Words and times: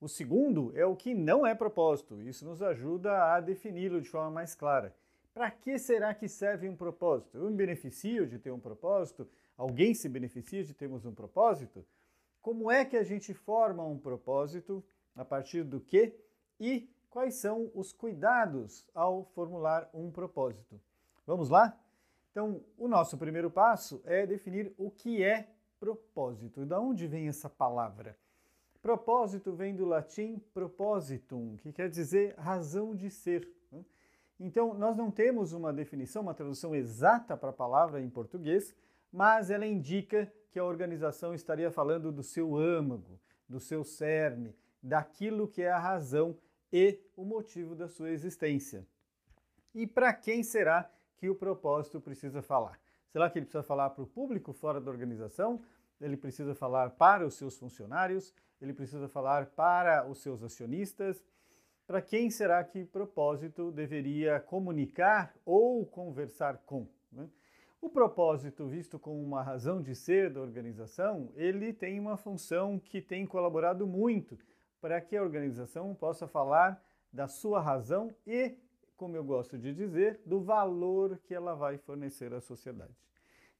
O 0.00 0.08
segundo 0.08 0.72
é 0.76 0.84
o 0.84 0.96
que 0.96 1.14
não 1.14 1.46
é 1.46 1.54
propósito. 1.54 2.20
Isso 2.22 2.44
nos 2.44 2.62
ajuda 2.62 3.34
a 3.34 3.40
defini-lo 3.40 4.00
de 4.00 4.08
forma 4.08 4.30
mais 4.30 4.54
clara. 4.54 4.94
Para 5.32 5.50
que 5.50 5.78
será 5.78 6.12
que 6.14 6.28
serve 6.28 6.68
um 6.68 6.76
propósito? 6.76 7.38
Eu 7.38 7.50
me 7.50 7.56
beneficio 7.56 8.26
de 8.26 8.38
ter 8.38 8.50
um 8.50 8.58
propósito? 8.58 9.28
Alguém 9.56 9.94
se 9.94 10.08
beneficia 10.08 10.64
de 10.64 10.74
termos 10.74 11.04
um 11.04 11.14
propósito? 11.14 11.84
Como 12.40 12.70
é 12.70 12.84
que 12.84 12.96
a 12.96 13.02
gente 13.02 13.34
forma 13.34 13.84
um 13.84 13.98
propósito? 13.98 14.84
A 15.14 15.24
partir 15.24 15.64
do 15.64 15.80
que? 15.80 16.14
E 16.58 16.90
quais 17.08 17.34
são 17.34 17.70
os 17.74 17.92
cuidados 17.92 18.86
ao 18.94 19.24
formular 19.24 19.88
um 19.92 20.10
propósito? 20.10 20.80
Vamos 21.26 21.48
lá? 21.48 21.78
Então, 22.30 22.64
o 22.78 22.86
nosso 22.86 23.18
primeiro 23.18 23.50
passo 23.50 24.00
é 24.04 24.26
definir 24.26 24.72
o 24.78 24.90
que 24.90 25.22
é 25.22 25.48
propósito. 25.78 26.64
Da 26.64 26.78
onde 26.80 27.06
vem 27.06 27.28
essa 27.28 27.48
palavra? 27.48 28.16
Propósito 28.80 29.52
vem 29.52 29.74
do 29.74 29.84
latim 29.84 30.38
propositum, 30.54 31.56
que 31.58 31.72
quer 31.72 31.90
dizer 31.90 32.34
razão 32.38 32.94
de 32.94 33.10
ser. 33.10 33.46
Né? 33.70 33.84
Então, 34.38 34.72
nós 34.74 34.96
não 34.96 35.10
temos 35.10 35.52
uma 35.52 35.72
definição, 35.72 36.22
uma 36.22 36.34
tradução 36.34 36.74
exata 36.74 37.36
para 37.36 37.50
a 37.50 37.52
palavra 37.52 38.00
em 38.00 38.08
português, 38.08 38.74
mas 39.12 39.50
ela 39.50 39.66
indica 39.66 40.32
que 40.50 40.58
a 40.58 40.64
organização 40.64 41.34
estaria 41.34 41.70
falando 41.70 42.10
do 42.10 42.22
seu 42.22 42.56
âmago, 42.56 43.20
do 43.48 43.60
seu 43.60 43.84
cerne, 43.84 44.54
daquilo 44.82 45.46
que 45.48 45.62
é 45.62 45.70
a 45.70 45.78
razão 45.78 46.36
e 46.72 46.98
o 47.16 47.24
motivo 47.24 47.74
da 47.74 47.88
sua 47.88 48.10
existência. 48.10 48.86
E 49.74 49.86
para 49.86 50.12
quem 50.12 50.42
será 50.42 50.90
que 51.20 51.28
o 51.28 51.34
propósito 51.34 52.00
precisa 52.00 52.42
falar? 52.42 52.80
Será 53.10 53.28
que 53.28 53.38
ele 53.38 53.46
precisa 53.46 53.62
falar 53.62 53.90
para 53.90 54.02
o 54.02 54.06
público 54.06 54.52
fora 54.52 54.80
da 54.80 54.90
organização? 54.90 55.60
Ele 56.00 56.16
precisa 56.16 56.54
falar 56.54 56.90
para 56.90 57.26
os 57.26 57.34
seus 57.34 57.58
funcionários? 57.58 58.34
ele 58.60 58.74
precisa 58.74 59.08
falar 59.08 59.46
para 59.46 60.06
os 60.06 60.20
seus 60.20 60.42
acionistas. 60.42 61.24
Para 61.86 62.02
quem 62.02 62.30
será 62.30 62.62
que 62.62 62.84
propósito 62.84 63.72
deveria 63.72 64.38
comunicar 64.38 65.34
ou 65.44 65.84
conversar 65.86 66.58
com? 66.58 66.86
Né? 67.10 67.28
O 67.80 67.88
propósito, 67.88 68.68
visto 68.68 68.98
como 68.98 69.20
uma 69.22 69.42
razão 69.42 69.80
de 69.80 69.94
ser 69.94 70.30
da 70.30 70.40
organização, 70.40 71.32
ele 71.34 71.72
tem 71.72 71.98
uma 71.98 72.16
função 72.16 72.78
que 72.78 73.00
tem 73.00 73.26
colaborado 73.26 73.86
muito 73.86 74.38
para 74.80 75.00
que 75.00 75.16
a 75.16 75.22
organização 75.22 75.94
possa 75.94 76.28
falar 76.28 76.82
da 77.10 77.26
sua 77.26 77.60
razão 77.60 78.14
e, 78.26 78.54
como 79.00 79.16
eu 79.16 79.24
gosto 79.24 79.56
de 79.56 79.72
dizer, 79.72 80.20
do 80.26 80.42
valor 80.42 81.18
que 81.24 81.34
ela 81.34 81.54
vai 81.54 81.78
fornecer 81.78 82.34
à 82.34 82.40
sociedade. 82.42 82.94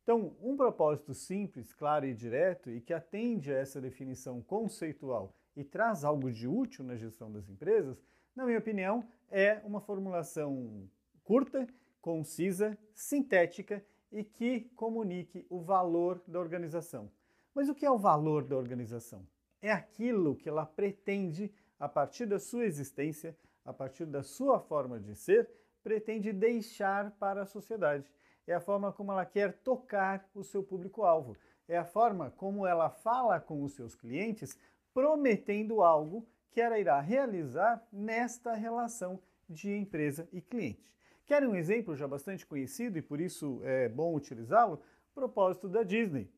Então, 0.02 0.36
um 0.42 0.54
propósito 0.54 1.14
simples, 1.14 1.72
claro 1.72 2.04
e 2.04 2.12
direto 2.12 2.70
e 2.70 2.78
que 2.78 2.92
atende 2.92 3.50
a 3.50 3.56
essa 3.56 3.80
definição 3.80 4.42
conceitual 4.42 5.34
e 5.56 5.64
traz 5.64 6.04
algo 6.04 6.30
de 6.30 6.46
útil 6.46 6.84
na 6.84 6.94
gestão 6.94 7.32
das 7.32 7.48
empresas, 7.48 8.02
na 8.36 8.44
minha 8.44 8.58
opinião, 8.58 9.02
é 9.30 9.62
uma 9.64 9.80
formulação 9.80 10.86
curta, 11.24 11.66
concisa, 12.02 12.76
sintética 12.92 13.82
e 14.12 14.22
que 14.22 14.68
comunique 14.76 15.46
o 15.48 15.58
valor 15.62 16.22
da 16.28 16.38
organização. 16.38 17.10
Mas 17.54 17.66
o 17.70 17.74
que 17.74 17.86
é 17.86 17.90
o 17.90 17.98
valor 17.98 18.44
da 18.44 18.58
organização? 18.58 19.26
É 19.62 19.72
aquilo 19.72 20.36
que 20.36 20.50
ela 20.50 20.66
pretende, 20.66 21.50
a 21.78 21.88
partir 21.88 22.26
da 22.26 22.38
sua 22.38 22.66
existência, 22.66 23.34
a 23.64 23.72
partir 23.72 24.06
da 24.06 24.22
sua 24.22 24.60
forma 24.60 24.98
de 24.98 25.14
ser, 25.14 25.48
pretende 25.82 26.32
deixar 26.32 27.10
para 27.12 27.42
a 27.42 27.46
sociedade 27.46 28.10
é 28.50 28.54
a 28.54 28.60
forma 28.60 28.92
como 28.92 29.12
ela 29.12 29.24
quer 29.24 29.52
tocar 29.52 30.28
o 30.34 30.42
seu 30.42 30.62
público-alvo, 30.62 31.36
é 31.68 31.76
a 31.76 31.84
forma 31.84 32.30
como 32.32 32.66
ela 32.66 32.90
fala 32.90 33.38
com 33.38 33.62
os 33.62 33.74
seus 33.74 33.94
clientes, 33.94 34.58
prometendo 34.92 35.82
algo 35.82 36.26
que 36.50 36.60
ela 36.60 36.78
irá 36.78 37.00
realizar 37.00 37.86
nesta 37.92 38.54
relação 38.54 39.20
de 39.48 39.72
empresa 39.72 40.28
e 40.32 40.40
cliente. 40.40 40.92
Quer 41.24 41.46
um 41.46 41.54
exemplo 41.54 41.94
já 41.94 42.08
bastante 42.08 42.44
conhecido 42.44 42.98
e 42.98 43.02
por 43.02 43.20
isso 43.20 43.60
é 43.62 43.88
bom 43.88 44.14
utilizá-lo? 44.14 44.82
Propósito 45.14 45.68
da 45.68 45.84
Disney. 45.84 46.28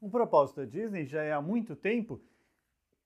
O 0.00 0.10
propósito 0.10 0.56
da 0.56 0.66
Disney 0.66 1.06
já 1.06 1.22
é 1.22 1.32
há 1.32 1.40
muito 1.40 1.76
tempo 1.76 2.20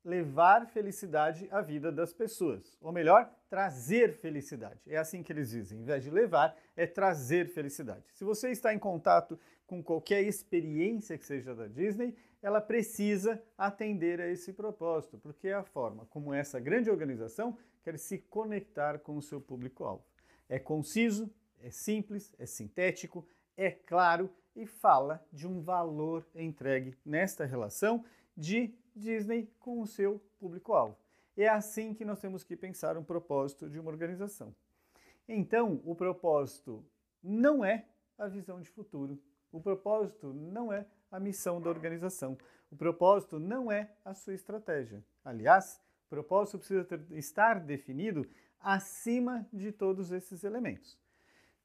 levar 0.05 0.67
felicidade 0.67 1.49
à 1.51 1.61
vida 1.61 1.93
das 1.93 2.13
pessoas. 2.13 2.77
Ou 2.81 2.93
melhor, 2.93 3.31
trazer 3.49 4.15
felicidade. 4.15 4.81
É 4.87 4.97
assim 4.97 5.23
que 5.23 5.33
eles 5.33 5.51
dizem. 5.51 5.81
Em 5.81 5.85
vez 5.85 6.03
de 6.03 6.11
levar, 6.11 6.57
é 6.77 6.87
trazer 6.87 7.49
felicidade. 7.49 8.05
Se 8.13 8.25
você 8.25 8.51
está 8.51 8.75
em 8.75 8.79
contato 8.79 9.39
com 9.67 9.83
qualquer 9.83 10.23
experiência 10.23 11.17
que 11.17 11.25
seja 11.25 11.55
da 11.55 11.67
Disney, 11.67 12.15
ela 12.43 12.61
precisa 12.61 13.41
atender 13.57 14.21
a 14.21 14.29
esse 14.29 14.53
propósito, 14.53 15.19
porque 15.19 15.49
é 15.49 15.55
a 15.55 15.63
forma 15.63 16.05
como 16.07 16.35
essa 16.35 16.59
grande 16.59 16.91
organização 16.91 17.57
quer 17.83 17.99
se 17.99 18.19
conectar 18.19 18.99
com 18.99 19.17
o 19.17 19.23
seu 19.23 19.41
público-alvo. 19.41 20.05
É 20.49 20.59
conciso, 20.59 21.33
é 21.61 21.71
simples, 21.71 22.35
é 22.39 22.45
sintético, 22.47 23.27
é 23.57 23.71
claro 23.71 24.29
e 24.55 24.67
fala 24.67 25.25
de 25.33 25.47
um 25.47 25.61
valor 25.61 26.27
entregue 26.35 26.97
nesta 27.05 27.45
relação 27.45 28.05
de 28.37 28.75
Disney 28.95 29.51
com 29.59 29.81
o 29.81 29.87
seu 29.87 30.21
público-alvo. 30.39 30.97
É 31.37 31.49
assim 31.49 31.95
que 31.95 32.05
nós 32.05 32.21
temos 32.21 32.45
que 32.45 32.57
pensar 32.57 32.97
um 32.97 33.05
propósito 33.05 33.69
de 33.69 33.79
uma 33.79 33.91
organização. 33.91 34.55
Então, 35.27 35.81
o 35.85 35.95
propósito 35.95 36.85
não 37.23 37.65
é 37.65 37.87
a 38.19 38.29
visão 38.29 38.61
de 38.61 38.69
futuro. 38.69 39.19
O 39.51 39.61
propósito 39.61 40.33
não 40.33 40.73
é 40.73 40.87
a 41.11 41.19
missão 41.19 41.61
da 41.61 41.71
organização. 41.71 42.37
O 42.71 42.77
propósito 42.77 43.39
não 43.39 43.71
é 43.71 43.91
a 44.05 44.15
sua 44.15 44.35
estratégia. 44.35 45.03
Aliás, 45.25 45.81
o 46.07 46.11
propósito 46.11 46.59
precisa 46.59 46.85
ter, 46.85 47.01
estar 47.13 47.61
definido 47.61 48.27
acima 48.61 49.47
de 49.53 49.73
todos 49.73 50.13
esses 50.13 50.45
elementos. 50.45 50.99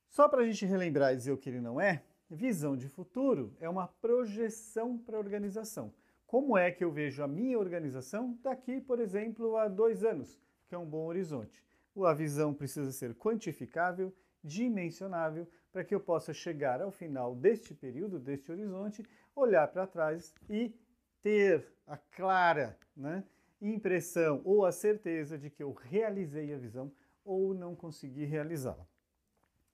Só 0.10 0.30
para 0.30 0.42
a 0.42 0.46
gente 0.46 0.66
relembrar 0.66 1.14
e 1.14 1.18
dizer 1.18 1.32
o 1.32 1.38
que 1.38 1.50
ele 1.50 1.60
não 1.60 1.80
é, 1.80 2.04
visão 2.30 2.76
de 2.76 2.88
futuro 2.88 3.56
é 3.60 3.70
uma 3.70 3.88
projeção 3.88 4.98
para 4.98 5.18
a 5.18 5.20
organização 5.20 5.94
como 6.28 6.58
é 6.58 6.70
que 6.70 6.84
eu 6.84 6.92
vejo 6.92 7.24
a 7.24 7.28
minha 7.28 7.58
organização 7.58 8.38
daqui, 8.44 8.82
por 8.82 9.00
exemplo, 9.00 9.56
a 9.56 9.70
dois 9.70 10.04
anos, 10.04 10.38
que 10.68 10.76
é 10.76 10.78
um 10.78 10.86
bom 10.86 11.06
horizonte. 11.06 11.64
A 12.06 12.14
visão 12.14 12.54
precisa 12.54 12.92
ser 12.92 13.16
quantificável, 13.16 14.14
dimensionável, 14.44 15.48
para 15.72 15.84
que 15.84 15.96
eu 15.96 16.00
possa 16.00 16.34
chegar 16.34 16.82
ao 16.82 16.92
final 16.92 17.34
deste 17.34 17.74
período, 17.74 18.20
deste 18.20 18.52
horizonte, 18.52 19.04
olhar 19.36 19.68
para 19.70 19.88
trás 19.88 20.36
e 20.50 20.76
ter 21.24 21.66
a 21.88 21.98
clara 21.98 22.78
né, 22.96 23.24
impressão 23.62 24.42
ou 24.44 24.66
a 24.66 24.72
certeza 24.72 25.38
de 25.38 25.50
que 25.50 25.64
eu 25.64 25.72
realizei 25.72 26.54
a 26.54 26.58
visão 26.58 26.92
ou 27.24 27.54
não 27.54 27.76
consegui 27.76 28.26
realizá-la. 28.26 28.86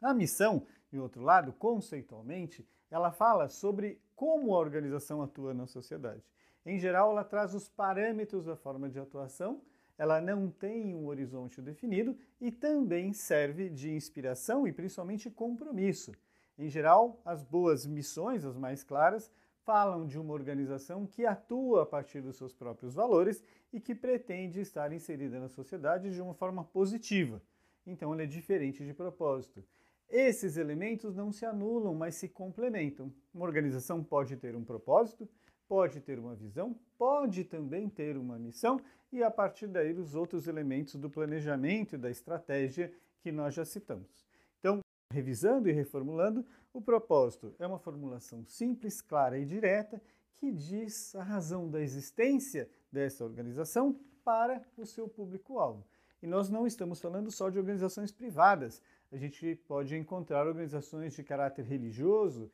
A 0.02 0.14
missão, 0.14 0.66
em 0.92 1.00
outro 1.00 1.22
lado, 1.22 1.52
conceitualmente, 1.54 2.68
ela 2.94 3.12
fala 3.12 3.50
sobre 3.50 4.00
como 4.16 4.54
a 4.54 4.60
organização 4.60 5.24
atua 5.24 5.52
na 5.52 5.66
sociedade. 5.66 6.24
Em 6.64 6.78
geral, 6.78 7.10
ela 7.10 7.24
traz 7.24 7.56
os 7.56 7.68
parâmetros 7.68 8.46
da 8.46 8.56
forma 8.56 8.88
de 8.88 9.00
atuação, 9.00 9.64
ela 9.98 10.22
não 10.22 10.52
tem 10.52 10.94
um 10.94 11.08
horizonte 11.08 11.60
definido 11.60 12.16
e 12.40 12.52
também 12.52 13.12
serve 13.12 13.68
de 13.68 13.92
inspiração 13.92 14.68
e 14.68 14.72
principalmente 14.72 15.28
compromisso. 15.32 16.12
Em 16.56 16.70
geral, 16.70 17.20
as 17.26 17.44
boas 17.44 17.84
missões, 17.84 18.46
as 18.46 18.56
mais 18.56 18.84
claras, 18.84 19.32
falam 19.64 20.06
de 20.06 20.20
uma 20.20 20.34
organização 20.34 21.08
que 21.08 21.26
atua 21.26 21.82
a 21.82 21.86
partir 21.88 22.22
dos 22.22 22.38
seus 22.38 22.54
próprios 22.54 22.94
valores 22.94 23.44
e 23.72 23.80
que 23.80 23.96
pretende 23.96 24.60
estar 24.60 24.94
inserida 24.94 25.40
na 25.40 25.50
sociedade 25.50 26.12
de 26.12 26.22
uma 26.22 26.36
forma 26.36 26.64
positiva. 26.64 27.42
Então, 27.88 28.14
ela 28.14 28.22
é 28.22 28.28
diferente 28.28 28.86
de 28.86 28.94
propósito. 28.94 29.64
Esses 30.10 30.58
elementos 30.58 31.16
não 31.16 31.32
se 31.32 31.46
anulam, 31.46 31.94
mas 31.96 32.16
se 32.16 32.30
complementam. 32.30 33.12
Uma 33.34 33.46
organização 33.46 34.04
pode 34.04 34.38
ter 34.38 34.56
um 34.56 34.64
propósito, 34.64 35.28
pode 35.68 36.00
ter 36.02 36.20
uma 36.20 36.36
visão, 36.36 36.78
pode 36.98 37.44
também 37.44 37.90
ter 37.90 38.18
uma 38.18 38.38
missão 38.38 38.80
e 39.12 39.24
a 39.24 39.32
partir 39.32 39.68
daí 39.68 39.94
os 39.94 40.16
outros 40.16 40.48
elementos 40.48 40.96
do 40.96 41.10
planejamento 41.10 41.96
e 41.96 41.98
da 41.98 42.10
estratégia 42.10 42.94
que 43.22 43.32
nós 43.32 43.54
já 43.54 43.66
citamos. 43.66 44.26
Então, 44.60 44.80
revisando 45.12 45.70
e 45.70 45.72
reformulando, 45.72 46.46
o 46.74 46.82
propósito 46.82 47.56
é 47.60 47.66
uma 47.66 47.80
formulação 47.80 48.46
simples, 48.46 49.02
clara 49.02 49.38
e 49.38 49.46
direta 49.46 50.02
que 50.38 50.52
diz 50.52 51.16
a 51.16 51.24
razão 51.24 51.70
da 51.70 51.80
existência 51.80 52.70
dessa 52.92 53.24
organização 53.24 53.98
para 54.24 54.62
o 54.78 54.86
seu 54.86 55.08
público-alvo. 55.08 55.86
E 56.22 56.28
nós 56.28 56.50
não 56.50 56.66
estamos 56.66 57.00
falando 57.00 57.30
só 57.30 57.50
de 57.50 57.60
organizações 57.60 58.12
privadas. 58.12 58.82
A 59.14 59.18
gente 59.18 59.56
pode 59.68 59.96
encontrar 59.96 60.48
organizações 60.48 61.14
de 61.14 61.24
caráter 61.24 61.64
religioso, 61.66 62.52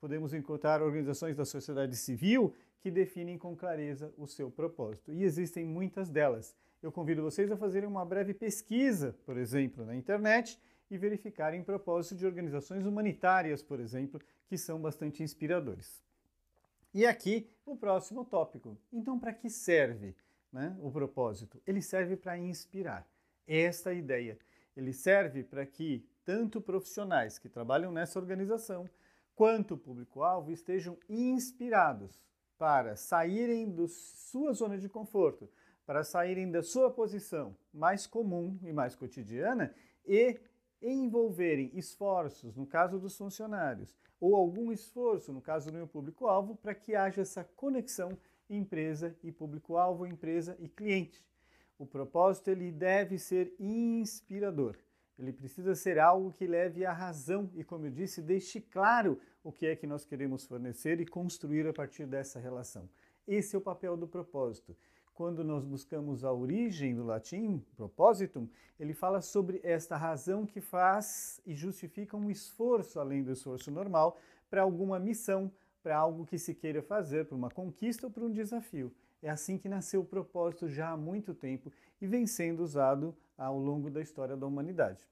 podemos 0.00 0.32
encontrar 0.32 0.80
organizações 0.80 1.36
da 1.36 1.44
sociedade 1.44 1.94
civil 1.96 2.54
que 2.80 2.90
definem 2.90 3.36
com 3.36 3.54
clareza 3.54 4.10
o 4.16 4.26
seu 4.26 4.50
propósito. 4.50 5.12
E 5.12 5.22
existem 5.22 5.66
muitas 5.66 6.08
delas. 6.08 6.56
Eu 6.82 6.90
convido 6.90 7.22
vocês 7.22 7.52
a 7.52 7.58
fazerem 7.58 7.86
uma 7.86 8.06
breve 8.06 8.32
pesquisa, 8.32 9.14
por 9.26 9.36
exemplo, 9.36 9.84
na 9.84 9.94
internet 9.94 10.58
e 10.90 10.96
verificarem 10.96 11.62
propósitos 11.62 12.16
de 12.16 12.24
organizações 12.24 12.86
humanitárias, 12.86 13.62
por 13.62 13.78
exemplo, 13.78 14.18
que 14.46 14.56
são 14.56 14.80
bastante 14.80 15.22
inspiradores. 15.22 16.02
E 16.94 17.04
aqui 17.04 17.50
o 17.66 17.76
próximo 17.76 18.24
tópico. 18.24 18.78
Então, 18.90 19.18
para 19.18 19.34
que 19.34 19.50
serve 19.50 20.16
né, 20.50 20.74
o 20.80 20.90
propósito? 20.90 21.60
Ele 21.66 21.82
serve 21.82 22.16
para 22.16 22.38
inspirar. 22.38 23.06
Esta 23.46 23.92
é 23.92 23.96
ideia. 23.96 24.38
Ele 24.78 24.92
serve 24.92 25.42
para 25.42 25.66
que 25.66 26.08
tanto 26.24 26.60
profissionais 26.60 27.36
que 27.36 27.48
trabalham 27.48 27.90
nessa 27.90 28.16
organização 28.16 28.88
quanto 29.34 29.74
o 29.74 29.76
público-alvo 29.76 30.52
estejam 30.52 30.96
inspirados 31.08 32.22
para 32.56 32.94
saírem 32.94 33.74
da 33.74 33.88
sua 33.88 34.52
zona 34.52 34.78
de 34.78 34.88
conforto, 34.88 35.50
para 35.84 36.04
saírem 36.04 36.48
da 36.48 36.62
sua 36.62 36.92
posição 36.92 37.56
mais 37.74 38.06
comum 38.06 38.56
e 38.62 38.72
mais 38.72 38.94
cotidiana 38.94 39.74
e 40.06 40.40
envolverem 40.80 41.72
esforços, 41.74 42.54
no 42.54 42.64
caso 42.64 43.00
dos 43.00 43.16
funcionários, 43.18 43.96
ou 44.20 44.36
algum 44.36 44.70
esforço, 44.70 45.32
no 45.32 45.42
caso 45.42 45.72
do 45.72 45.76
meu 45.76 45.88
público-alvo, 45.88 46.54
para 46.54 46.72
que 46.72 46.94
haja 46.94 47.22
essa 47.22 47.42
conexão 47.42 48.16
empresa 48.48 49.18
e 49.24 49.32
público-alvo, 49.32 50.06
empresa 50.06 50.56
e 50.60 50.68
cliente. 50.68 51.26
O 51.78 51.86
propósito 51.86 52.48
ele 52.50 52.72
deve 52.72 53.18
ser 53.18 53.54
inspirador. 53.58 54.76
Ele 55.16 55.32
precisa 55.32 55.74
ser 55.74 55.98
algo 55.98 56.32
que 56.32 56.46
leve 56.46 56.84
à 56.84 56.92
razão 56.92 57.50
e, 57.54 57.62
como 57.62 57.86
eu 57.86 57.90
disse, 57.90 58.20
deixe 58.20 58.60
claro 58.60 59.18
o 59.44 59.52
que 59.52 59.66
é 59.66 59.76
que 59.76 59.86
nós 59.86 60.04
queremos 60.04 60.44
fornecer 60.44 61.00
e 61.00 61.06
construir 61.06 61.66
a 61.66 61.72
partir 61.72 62.06
dessa 62.06 62.40
relação. 62.40 62.88
Esse 63.26 63.54
é 63.54 63.58
o 63.58 63.62
papel 63.62 63.96
do 63.96 64.08
propósito. 64.08 64.76
Quando 65.14 65.44
nós 65.44 65.64
buscamos 65.64 66.24
a 66.24 66.32
origem 66.32 66.94
do 66.94 67.04
latim, 67.04 67.64
propositum, 67.76 68.48
ele 68.78 68.94
fala 68.94 69.20
sobre 69.20 69.60
esta 69.64 69.96
razão 69.96 70.46
que 70.46 70.60
faz 70.60 71.40
e 71.44 71.54
justifica 71.54 72.16
um 72.16 72.30
esforço 72.30 73.00
além 73.00 73.22
do 73.22 73.32
esforço 73.32 73.70
normal 73.70 74.18
para 74.48 74.62
alguma 74.62 74.98
missão, 74.98 75.50
para 75.82 75.96
algo 75.96 76.24
que 76.24 76.38
se 76.38 76.54
queira 76.54 76.82
fazer, 76.82 77.24
para 77.26 77.36
uma 77.36 77.50
conquista 77.50 78.06
ou 78.06 78.12
para 78.12 78.24
um 78.24 78.30
desafio. 78.30 78.92
É 79.22 79.28
assim 79.28 79.58
que 79.58 79.68
nasceu 79.68 80.00
o 80.00 80.04
propósito 80.04 80.68
já 80.68 80.90
há 80.90 80.96
muito 80.96 81.34
tempo 81.34 81.72
e 82.00 82.06
vem 82.06 82.26
sendo 82.26 82.62
usado 82.62 83.16
ao 83.36 83.58
longo 83.58 83.90
da 83.90 84.00
história 84.00 84.36
da 84.36 84.46
humanidade. 84.46 85.08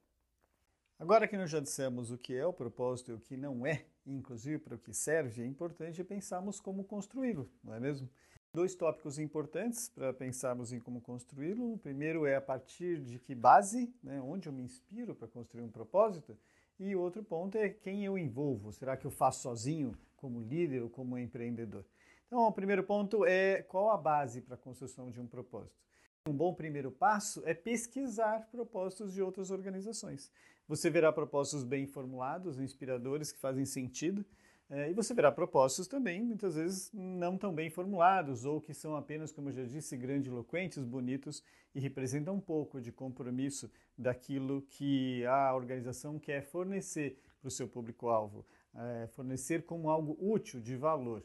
Agora 0.98 1.28
que 1.28 1.36
nós 1.36 1.50
já 1.50 1.60
dissemos 1.60 2.10
o 2.10 2.16
que 2.16 2.34
é 2.34 2.46
o 2.46 2.52
propósito 2.52 3.10
e 3.10 3.14
o 3.14 3.20
que 3.20 3.36
não 3.36 3.66
é, 3.66 3.84
inclusive 4.06 4.58
para 4.58 4.76
o 4.76 4.78
que 4.78 4.94
serve, 4.94 5.42
é 5.42 5.46
importante 5.46 6.02
pensarmos 6.02 6.58
como 6.58 6.84
construí-lo, 6.84 7.50
não 7.62 7.74
é 7.74 7.80
mesmo? 7.80 8.08
Dois 8.54 8.74
tópicos 8.74 9.18
importantes 9.18 9.90
para 9.90 10.14
pensarmos 10.14 10.72
em 10.72 10.80
como 10.80 11.02
construí-lo. 11.02 11.74
O 11.74 11.78
primeiro 11.78 12.24
é 12.24 12.36
a 12.36 12.40
partir 12.40 13.02
de 13.02 13.18
que 13.18 13.34
base, 13.34 13.92
né, 14.02 14.18
onde 14.22 14.48
eu 14.48 14.52
me 14.52 14.62
inspiro 14.62 15.14
para 15.14 15.28
construir 15.28 15.62
um 15.62 15.70
propósito. 15.70 16.38
E 16.78 16.96
outro 16.96 17.22
ponto 17.22 17.58
é 17.58 17.68
quem 17.68 18.06
eu 18.06 18.16
envolvo. 18.16 18.72
Será 18.72 18.96
que 18.96 19.06
eu 19.06 19.10
faço 19.10 19.42
sozinho, 19.42 19.92
como 20.16 20.40
líder 20.40 20.82
ou 20.82 20.88
como 20.88 21.18
empreendedor? 21.18 21.84
Então, 22.26 22.40
o 22.40 22.52
primeiro 22.52 22.82
ponto 22.82 23.24
é 23.24 23.62
qual 23.62 23.90
a 23.90 23.96
base 23.96 24.40
para 24.40 24.54
a 24.54 24.58
construção 24.58 25.10
de 25.10 25.20
um 25.20 25.26
propósito. 25.26 25.86
Um 26.28 26.32
bom 26.32 26.52
primeiro 26.52 26.90
passo 26.90 27.40
é 27.46 27.54
pesquisar 27.54 28.48
propósitos 28.50 29.12
de 29.12 29.22
outras 29.22 29.52
organizações. 29.52 30.32
Você 30.66 30.90
verá 30.90 31.12
propósitos 31.12 31.62
bem 31.62 31.86
formulados, 31.86 32.58
inspiradores, 32.58 33.30
que 33.30 33.38
fazem 33.38 33.64
sentido, 33.64 34.24
é, 34.68 34.90
e 34.90 34.92
você 34.92 35.14
verá 35.14 35.30
propósitos 35.30 35.86
também, 35.86 36.20
muitas 36.20 36.56
vezes, 36.56 36.90
não 36.92 37.38
tão 37.38 37.54
bem 37.54 37.70
formulados, 37.70 38.44
ou 38.44 38.60
que 38.60 38.74
são 38.74 38.96
apenas, 38.96 39.30
como 39.30 39.50
eu 39.50 39.52
já 39.52 39.62
disse, 39.62 39.96
grandiloquentes, 39.96 40.82
bonitos 40.82 41.40
e 41.72 41.78
representam 41.78 42.34
um 42.34 42.40
pouco 42.40 42.80
de 42.80 42.90
compromisso 42.90 43.70
daquilo 43.96 44.62
que 44.62 45.24
a 45.26 45.54
organização 45.54 46.18
quer 46.18 46.42
fornecer 46.42 47.16
para 47.40 47.46
o 47.46 47.50
seu 47.52 47.68
público-alvo, 47.68 48.44
é, 48.74 49.06
fornecer 49.06 49.64
como 49.64 49.88
algo 49.88 50.16
útil, 50.20 50.60
de 50.60 50.74
valor. 50.74 51.22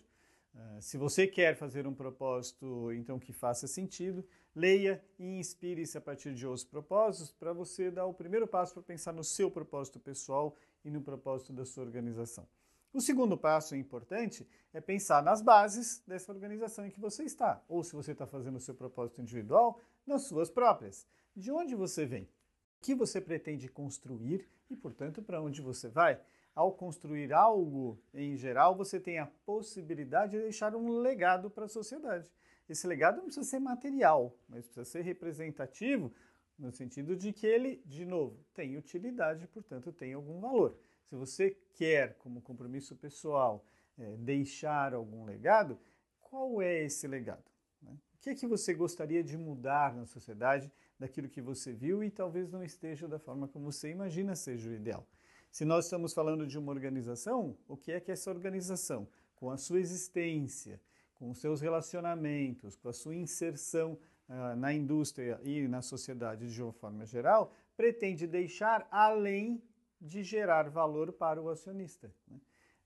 Uh, 0.53 0.81
se 0.81 0.97
você 0.97 1.25
quer 1.25 1.55
fazer 1.55 1.87
um 1.87 1.93
propósito, 1.93 2.91
então 2.91 3.17
que 3.17 3.31
faça 3.31 3.67
sentido, 3.67 4.25
leia 4.53 5.03
e 5.17 5.39
inspire-se 5.39 5.97
a 5.97 6.01
partir 6.01 6.33
de 6.33 6.45
outros 6.45 6.65
propósitos 6.65 7.31
para 7.31 7.53
você 7.53 7.89
dar 7.89 8.05
o 8.05 8.13
primeiro 8.13 8.45
passo 8.45 8.73
para 8.73 8.83
pensar 8.83 9.13
no 9.13 9.23
seu 9.23 9.49
propósito 9.49 9.99
pessoal 9.99 10.55
e 10.83 10.89
no 10.89 11.01
propósito 11.01 11.53
da 11.53 11.65
sua 11.65 11.83
organização. 11.83 12.45
O 12.93 12.99
segundo 12.99 13.37
passo 13.37 13.73
importante 13.73 14.45
é 14.73 14.81
pensar 14.81 15.23
nas 15.23 15.41
bases 15.41 16.03
dessa 16.05 16.29
organização 16.29 16.85
em 16.85 16.91
que 16.91 16.99
você 16.99 17.23
está, 17.23 17.63
ou 17.69 17.81
se 17.83 17.95
você 17.95 18.11
está 18.11 18.27
fazendo 18.27 18.57
o 18.57 18.59
seu 18.59 18.75
propósito 18.75 19.21
individual, 19.21 19.79
nas 20.05 20.23
suas 20.23 20.49
próprias. 20.49 21.07
De 21.33 21.49
onde 21.51 21.73
você 21.73 22.05
vem? 22.05 22.23
O 22.23 22.81
que 22.81 22.93
você 22.93 23.21
pretende 23.21 23.69
construir 23.69 24.45
e, 24.69 24.75
portanto, 24.75 25.21
para 25.21 25.41
onde 25.41 25.61
você 25.61 25.87
vai? 25.87 26.19
Ao 26.61 26.71
construir 26.71 27.33
algo 27.33 27.99
em 28.13 28.37
geral, 28.37 28.75
você 28.75 28.99
tem 28.99 29.17
a 29.17 29.25
possibilidade 29.25 30.33
de 30.33 30.43
deixar 30.43 30.75
um 30.75 30.99
legado 30.99 31.49
para 31.49 31.65
a 31.65 31.67
sociedade. 31.67 32.31
Esse 32.69 32.85
legado 32.85 33.17
não 33.17 33.25
precisa 33.25 33.47
ser 33.47 33.59
material, 33.59 34.37
mas 34.47 34.65
precisa 34.65 34.85
ser 34.85 35.01
representativo 35.01 36.13
no 36.59 36.71
sentido 36.71 37.15
de 37.15 37.33
que 37.33 37.47
ele, 37.47 37.81
de 37.83 38.05
novo, 38.05 38.45
tem 38.53 38.77
utilidade, 38.77 39.47
portanto, 39.47 39.91
tem 39.91 40.13
algum 40.13 40.39
valor. 40.39 40.77
Se 41.09 41.15
você 41.15 41.57
quer, 41.73 42.13
como 42.19 42.41
compromisso 42.41 42.95
pessoal, 42.95 43.65
é, 43.97 44.15
deixar 44.17 44.93
algum 44.93 45.25
legado, 45.25 45.79
qual 46.19 46.61
é 46.61 46.83
esse 46.83 47.07
legado? 47.07 47.49
Né? 47.81 47.91
O 48.13 48.19
que 48.21 48.29
é 48.29 48.35
que 48.35 48.45
você 48.45 48.71
gostaria 48.75 49.23
de 49.23 49.35
mudar 49.35 49.95
na 49.95 50.05
sociedade 50.05 50.71
daquilo 50.99 51.27
que 51.27 51.41
você 51.41 51.73
viu 51.73 52.03
e 52.03 52.11
talvez 52.11 52.51
não 52.51 52.63
esteja 52.63 53.07
da 53.07 53.17
forma 53.17 53.47
como 53.47 53.71
você 53.71 53.89
imagina 53.89 54.35
seja 54.35 54.69
o 54.69 54.73
ideal? 54.73 55.07
Se 55.51 55.65
nós 55.65 55.83
estamos 55.85 56.13
falando 56.13 56.47
de 56.47 56.57
uma 56.57 56.71
organização, 56.71 57.57
o 57.67 57.75
que 57.75 57.91
é 57.91 57.99
que 57.99 58.09
essa 58.09 58.29
organização, 58.29 59.05
com 59.35 59.51
a 59.51 59.57
sua 59.57 59.81
existência, 59.81 60.79
com 61.13 61.29
os 61.29 61.39
seus 61.39 61.59
relacionamentos, 61.59 62.77
com 62.77 62.87
a 62.87 62.93
sua 62.93 63.13
inserção 63.13 63.99
uh, 64.29 64.55
na 64.55 64.73
indústria 64.73 65.41
e 65.43 65.67
na 65.67 65.81
sociedade 65.81 66.49
de 66.49 66.63
uma 66.63 66.71
forma 66.71 67.05
geral, 67.05 67.53
pretende 67.75 68.25
deixar 68.25 68.87
além 68.89 69.61
de 69.99 70.23
gerar 70.23 70.69
valor 70.69 71.11
para 71.11 71.41
o 71.41 71.49
acionista. 71.49 72.09
Né? 72.29 72.39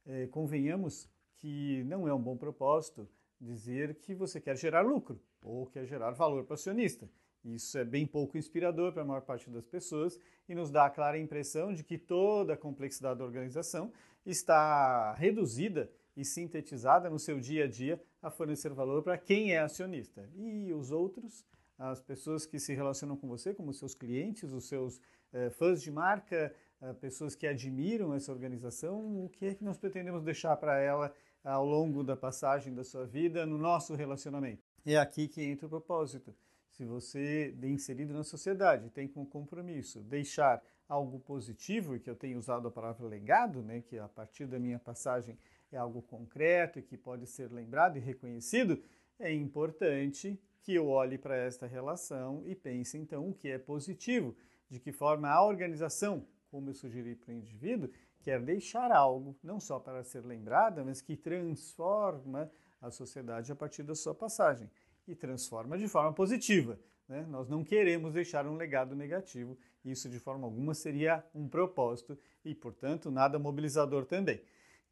É, 0.07 0.27
convenhamos 0.27 1.07
que 1.35 1.83
não 1.83 2.07
é 2.07 2.13
um 2.13 2.21
bom 2.21 2.35
propósito 2.35 3.07
dizer 3.39 3.95
que 3.95 4.15
você 4.15 4.41
quer 4.41 4.57
gerar 4.57 4.81
lucro 4.81 5.21
ou 5.43 5.67
quer 5.67 5.85
gerar 5.85 6.11
valor 6.11 6.45
para 6.45 6.53
o 6.53 6.55
acionista. 6.55 7.07
Isso 7.45 7.77
é 7.77 7.85
bem 7.85 8.07
pouco 8.07 8.37
inspirador 8.37 8.91
para 8.91 9.03
a 9.03 9.05
maior 9.05 9.21
parte 9.21 9.49
das 9.51 9.67
pessoas 9.67 10.19
e 10.49 10.55
nos 10.55 10.71
dá 10.71 10.87
a 10.87 10.89
clara 10.89 11.19
impressão 11.19 11.71
de 11.71 11.83
que 11.83 11.97
toda 11.97 12.53
a 12.53 12.57
complexidade 12.57 13.19
da 13.19 13.25
organização 13.25 13.93
está 14.25 15.13
reduzida 15.13 15.89
e 16.17 16.25
sintetizada 16.25 17.07
no 17.07 17.19
seu 17.19 17.39
dia 17.39 17.65
a 17.65 17.67
dia 17.67 18.01
a 18.21 18.31
fornecer 18.31 18.73
valor 18.73 19.03
para 19.03 19.17
quem 19.17 19.51
é 19.51 19.59
acionista. 19.59 20.27
E 20.35 20.73
os 20.73 20.89
outros, 20.89 21.45
as 21.77 22.01
pessoas 22.01 22.47
que 22.47 22.57
se 22.57 22.73
relacionam 22.73 23.15
com 23.15 23.27
você, 23.27 23.53
como 23.53 23.71
seus 23.73 23.93
clientes, 23.93 24.51
os 24.51 24.67
seus 24.67 24.99
eh, 25.31 25.51
fãs 25.51 25.81
de 25.83 25.91
marca, 25.91 26.51
eh, 26.81 26.93
pessoas 26.93 27.35
que 27.35 27.45
admiram 27.45 28.13
essa 28.15 28.31
organização, 28.31 29.23
o 29.23 29.29
que 29.29 29.45
é 29.45 29.53
que 29.53 29.63
nós 29.63 29.77
pretendemos 29.77 30.23
deixar 30.23 30.55
para 30.57 30.79
ela 30.79 31.13
ao 31.43 31.65
longo 31.65 32.03
da 32.03 32.15
passagem 32.15 32.73
da 32.73 32.83
sua 32.83 33.05
vida 33.05 33.45
no 33.45 33.57
nosso 33.57 33.93
relacionamento? 33.93 34.63
É 34.83 34.97
aqui 34.97 35.27
que 35.27 35.43
entra 35.43 35.67
o 35.67 35.69
propósito 35.69 36.33
se 36.75 36.83
você 36.83 37.55
é 37.61 37.67
inserido 37.67 38.13
na 38.13 38.23
sociedade 38.23 38.89
tem 38.89 39.07
como 39.07 39.25
compromisso 39.25 40.01
deixar 40.01 40.61
algo 40.89 41.19
positivo, 41.21 41.95
e 41.95 41.99
que 42.01 42.09
eu 42.09 42.15
tenho 42.15 42.37
usado 42.37 42.67
a 42.67 42.71
palavra 42.71 43.07
legado, 43.07 43.63
né, 43.63 43.81
que 43.81 43.97
a 43.97 44.09
partir 44.09 44.45
da 44.45 44.59
minha 44.59 44.77
passagem 44.77 45.37
é 45.71 45.77
algo 45.77 46.01
concreto 46.01 46.77
e 46.77 46.83
que 46.83 46.97
pode 46.97 47.25
ser 47.27 47.51
lembrado 47.51 47.97
e 47.97 48.01
reconhecido, 48.01 48.83
é 49.17 49.33
importante 49.33 50.37
que 50.61 50.75
eu 50.75 50.89
olhe 50.89 51.17
para 51.17 51.37
esta 51.37 51.65
relação 51.65 52.43
e 52.45 52.53
pense 52.53 52.97
então 52.97 53.29
o 53.29 53.33
que 53.33 53.47
é 53.47 53.57
positivo, 53.57 54.35
de 54.69 54.77
que 54.77 54.91
forma 54.91 55.29
a 55.29 55.43
organização, 55.43 56.27
como 56.51 56.69
eu 56.69 56.73
sugeri 56.73 57.15
para 57.15 57.31
o 57.31 57.35
indivíduo, 57.35 57.89
quer 58.21 58.41
deixar 58.41 58.91
algo, 58.91 59.35
não 59.41 59.61
só 59.61 59.79
para 59.79 60.03
ser 60.03 60.25
lembrada, 60.25 60.83
mas 60.83 61.01
que 61.01 61.15
transforma 61.15 62.51
a 62.81 62.91
sociedade 62.91 63.51
a 63.51 63.55
partir 63.55 63.83
da 63.83 63.95
sua 63.95 64.13
passagem 64.13 64.69
e 65.07 65.15
transforma 65.15 65.77
de 65.77 65.87
forma 65.87 66.13
positiva. 66.13 66.79
Né? 67.07 67.25
Nós 67.29 67.47
não 67.47 67.63
queremos 67.63 68.13
deixar 68.13 68.47
um 68.47 68.55
legado 68.55 68.95
negativo, 68.95 69.57
isso 69.83 70.09
de 70.09 70.19
forma 70.19 70.45
alguma 70.45 70.73
seria 70.73 71.23
um 71.33 71.47
propósito 71.47 72.17
e, 72.43 72.55
portanto, 72.55 73.11
nada 73.11 73.37
mobilizador 73.37 74.05
também. 74.05 74.41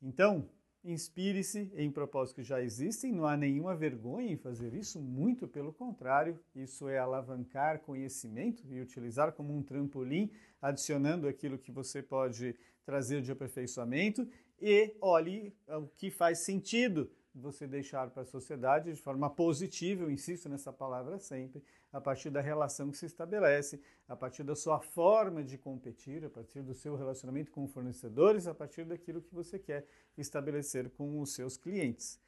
Então, 0.01 0.47
Inspire-se 0.83 1.71
em 1.77 1.89
propósitos 1.89 2.35
que 2.35 2.43
já 2.43 2.61
existem, 2.61 3.09
não 3.09 3.25
há 3.25 3.37
nenhuma 3.37 3.73
vergonha 3.73 4.33
em 4.33 4.35
fazer 4.35 4.73
isso, 4.73 4.99
muito 4.99 5.47
pelo 5.47 5.71
contrário, 5.71 6.37
isso 6.53 6.89
é 6.89 6.97
alavancar 6.97 7.79
conhecimento 7.79 8.67
e 8.69 8.81
utilizar 8.81 9.31
como 9.31 9.55
um 9.55 9.63
trampolim, 9.63 10.29
adicionando 10.61 11.25
aquilo 11.25 11.57
que 11.57 11.71
você 11.71 12.03
pode 12.03 12.53
trazer 12.85 13.21
de 13.21 13.31
aperfeiçoamento 13.31 14.27
e 14.61 14.93
olhe 14.99 15.55
o 15.69 15.87
que 15.87 16.11
faz 16.11 16.39
sentido 16.39 17.09
você 17.39 17.65
deixar 17.65 18.09
para 18.11 18.21
a 18.21 18.25
sociedade 18.25 18.93
de 18.93 19.01
forma 19.01 19.29
positiva, 19.29 20.03
eu 20.03 20.11
insisto 20.11 20.47
nessa 20.47 20.71
palavra 20.71 21.17
sempre, 21.17 21.63
a 21.91 21.99
partir 21.99 22.29
da 22.29 22.41
relação 22.41 22.91
que 22.91 22.97
se 22.97 23.07
estabelece, 23.07 23.81
a 24.07 24.15
partir 24.15 24.43
da 24.43 24.55
sua 24.55 24.79
forma 24.79 25.43
de 25.43 25.57
competir, 25.57 26.23
a 26.23 26.29
partir 26.29 26.61
do 26.61 26.73
seu 26.73 26.95
relacionamento 26.95 27.51
com 27.51 27.67
fornecedores, 27.67 28.45
a 28.45 28.53
partir 28.53 28.85
daquilo 28.85 29.21
que 29.21 29.33
você 29.33 29.57
quer 29.57 29.85
estabelecer 30.17 30.89
com 30.91 31.19
os 31.19 31.33
seus 31.33 31.57
clientes. 31.57 32.19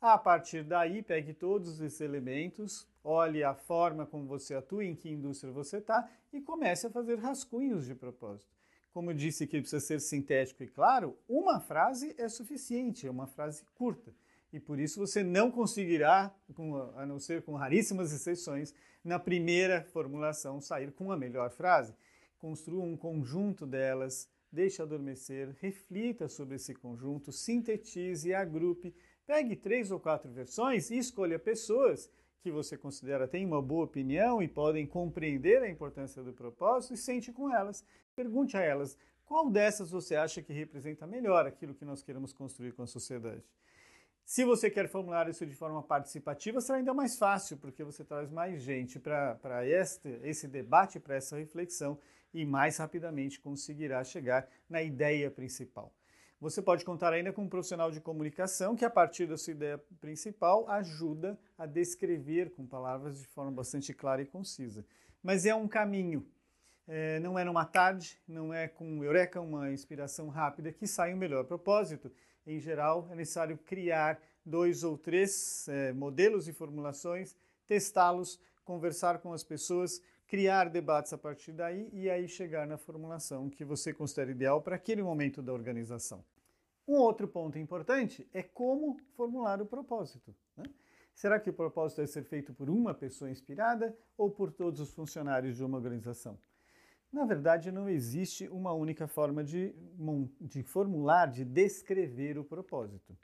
A 0.00 0.18
partir 0.18 0.64
daí, 0.64 1.02
pegue 1.02 1.32
todos 1.32 1.80
esses 1.80 2.00
elementos, 2.00 2.86
olhe 3.02 3.42
a 3.42 3.54
forma 3.54 4.06
como 4.06 4.26
você 4.26 4.54
atua, 4.54 4.84
em 4.84 4.94
que 4.94 5.10
indústria 5.10 5.52
você 5.52 5.78
está 5.78 6.08
e 6.32 6.40
comece 6.40 6.86
a 6.86 6.90
fazer 6.90 7.18
rascunhos 7.18 7.86
de 7.86 7.94
propósito. 7.94 8.52
Como 8.92 9.10
eu 9.10 9.14
disse 9.14 9.46
que 9.46 9.60
precisa 9.60 9.80
ser 9.80 10.00
sintético 10.00 10.62
e 10.62 10.68
claro, 10.68 11.18
uma 11.28 11.58
frase 11.58 12.14
é 12.16 12.28
suficiente, 12.28 13.06
é 13.06 13.10
uma 13.10 13.26
frase 13.26 13.64
curta 13.74 14.14
e 14.54 14.60
por 14.60 14.78
isso 14.78 15.00
você 15.00 15.24
não 15.24 15.50
conseguirá, 15.50 16.32
a 16.94 17.04
não 17.04 17.18
ser 17.18 17.42
com 17.42 17.54
raríssimas 17.54 18.12
exceções, 18.12 18.72
na 19.02 19.18
primeira 19.18 19.82
formulação 19.82 20.60
sair 20.60 20.92
com 20.92 21.10
a 21.10 21.16
melhor 21.16 21.50
frase. 21.50 21.92
Construa 22.38 22.84
um 22.84 22.96
conjunto 22.96 23.66
delas, 23.66 24.30
deixe 24.52 24.80
adormecer, 24.80 25.56
reflita 25.60 26.28
sobre 26.28 26.54
esse 26.54 26.72
conjunto, 26.72 27.32
sintetize, 27.32 28.32
agrupe, 28.32 28.94
pegue 29.26 29.56
três 29.56 29.90
ou 29.90 29.98
quatro 29.98 30.30
versões 30.30 30.88
e 30.88 30.98
escolha 30.98 31.36
pessoas 31.36 32.08
que 32.40 32.52
você 32.52 32.78
considera 32.78 33.26
têm 33.26 33.44
uma 33.44 33.60
boa 33.60 33.86
opinião 33.86 34.40
e 34.40 34.46
podem 34.46 34.86
compreender 34.86 35.62
a 35.62 35.68
importância 35.68 36.22
do 36.22 36.32
propósito 36.32 36.94
e 36.94 36.96
sente 36.96 37.32
com 37.32 37.52
elas. 37.52 37.84
Pergunte 38.14 38.56
a 38.56 38.60
elas 38.60 38.96
qual 39.24 39.50
dessas 39.50 39.90
você 39.90 40.14
acha 40.14 40.40
que 40.40 40.52
representa 40.52 41.08
melhor 41.08 41.44
aquilo 41.44 41.74
que 41.74 41.84
nós 41.84 42.04
queremos 42.04 42.32
construir 42.32 42.70
com 42.70 42.84
a 42.84 42.86
sociedade. 42.86 43.42
Se 44.24 44.42
você 44.42 44.70
quer 44.70 44.88
formular 44.88 45.28
isso 45.28 45.44
de 45.44 45.54
forma 45.54 45.82
participativa, 45.82 46.60
será 46.60 46.78
ainda 46.78 46.94
mais 46.94 47.18
fácil, 47.18 47.58
porque 47.58 47.84
você 47.84 48.02
traz 48.02 48.30
mais 48.30 48.62
gente 48.62 48.98
para 48.98 49.66
este, 49.66 50.08
esse 50.22 50.48
debate, 50.48 50.98
para 50.98 51.16
essa 51.16 51.36
reflexão 51.36 51.98
e 52.32 52.44
mais 52.46 52.78
rapidamente 52.78 53.38
conseguirá 53.38 54.02
chegar 54.02 54.48
na 54.68 54.82
ideia 54.82 55.30
principal. 55.30 55.92
Você 56.40 56.62
pode 56.62 56.84
contar 56.84 57.12
ainda 57.12 57.32
com 57.32 57.42
um 57.42 57.48
profissional 57.48 57.90
de 57.90 58.00
comunicação 58.00 58.74
que, 58.74 58.84
a 58.84 58.90
partir 58.90 59.26
da 59.26 59.36
sua 59.36 59.52
ideia 59.52 59.78
principal, 60.00 60.68
ajuda 60.70 61.38
a 61.56 61.66
descrever 61.66 62.50
com 62.54 62.66
palavras 62.66 63.20
de 63.20 63.26
forma 63.28 63.52
bastante 63.52 63.92
clara 63.92 64.22
e 64.22 64.26
concisa. 64.26 64.84
Mas 65.22 65.46
é 65.46 65.54
um 65.54 65.68
caminho. 65.68 66.26
É, 66.86 67.18
não 67.20 67.38
é 67.38 67.44
numa 67.44 67.64
tarde, 67.64 68.20
não 68.26 68.52
é 68.52 68.68
com 68.68 69.02
eureka, 69.04 69.40
uma 69.40 69.70
inspiração 69.70 70.28
rápida 70.28 70.72
que 70.72 70.86
sai 70.86 71.14
o 71.14 71.16
melhor 71.16 71.44
propósito 71.44 72.10
em 72.46 72.58
geral, 72.58 73.08
é 73.10 73.14
necessário 73.14 73.58
criar 73.58 74.20
dois 74.44 74.84
ou 74.84 74.98
três 74.98 75.66
é, 75.68 75.92
modelos 75.92 76.48
e 76.48 76.52
formulações, 76.52 77.36
testá-los, 77.66 78.38
conversar 78.64 79.18
com 79.18 79.32
as 79.32 79.42
pessoas, 79.42 80.00
criar 80.26 80.68
debates 80.68 81.12
a 81.12 81.18
partir 81.18 81.52
daí 81.52 81.88
e 81.92 82.10
aí 82.10 82.28
chegar 82.28 82.66
na 82.66 82.76
formulação 82.76 83.48
que 83.48 83.64
você 83.64 83.92
considera 83.92 84.30
ideal 84.30 84.60
para 84.60 84.76
aquele 84.76 85.02
momento 85.02 85.42
da 85.42 85.52
organização. 85.52 86.24
Um 86.86 86.96
outro 86.96 87.26
ponto 87.26 87.58
importante 87.58 88.28
é 88.32 88.42
como 88.42 88.98
formular 89.16 89.60
o 89.60 89.66
propósito. 89.66 90.34
Né? 90.56 90.64
Será 91.14 91.38
que 91.38 91.48
o 91.48 91.52
propósito 91.52 91.98
deve 91.98 92.10
ser 92.10 92.24
feito 92.24 92.52
por 92.52 92.68
uma 92.68 92.92
pessoa 92.92 93.30
inspirada 93.30 93.96
ou 94.16 94.30
por 94.30 94.52
todos 94.52 94.80
os 94.80 94.92
funcionários 94.92 95.56
de 95.56 95.64
uma 95.64 95.78
organização? 95.78 96.38
Na 97.14 97.24
verdade, 97.24 97.70
não 97.70 97.88
existe 97.88 98.48
uma 98.48 98.72
única 98.72 99.06
forma 99.06 99.44
de, 99.44 99.72
de 100.40 100.64
formular, 100.64 101.26
de 101.26 101.44
descrever 101.44 102.36
o 102.36 102.42
propósito. 102.42 103.16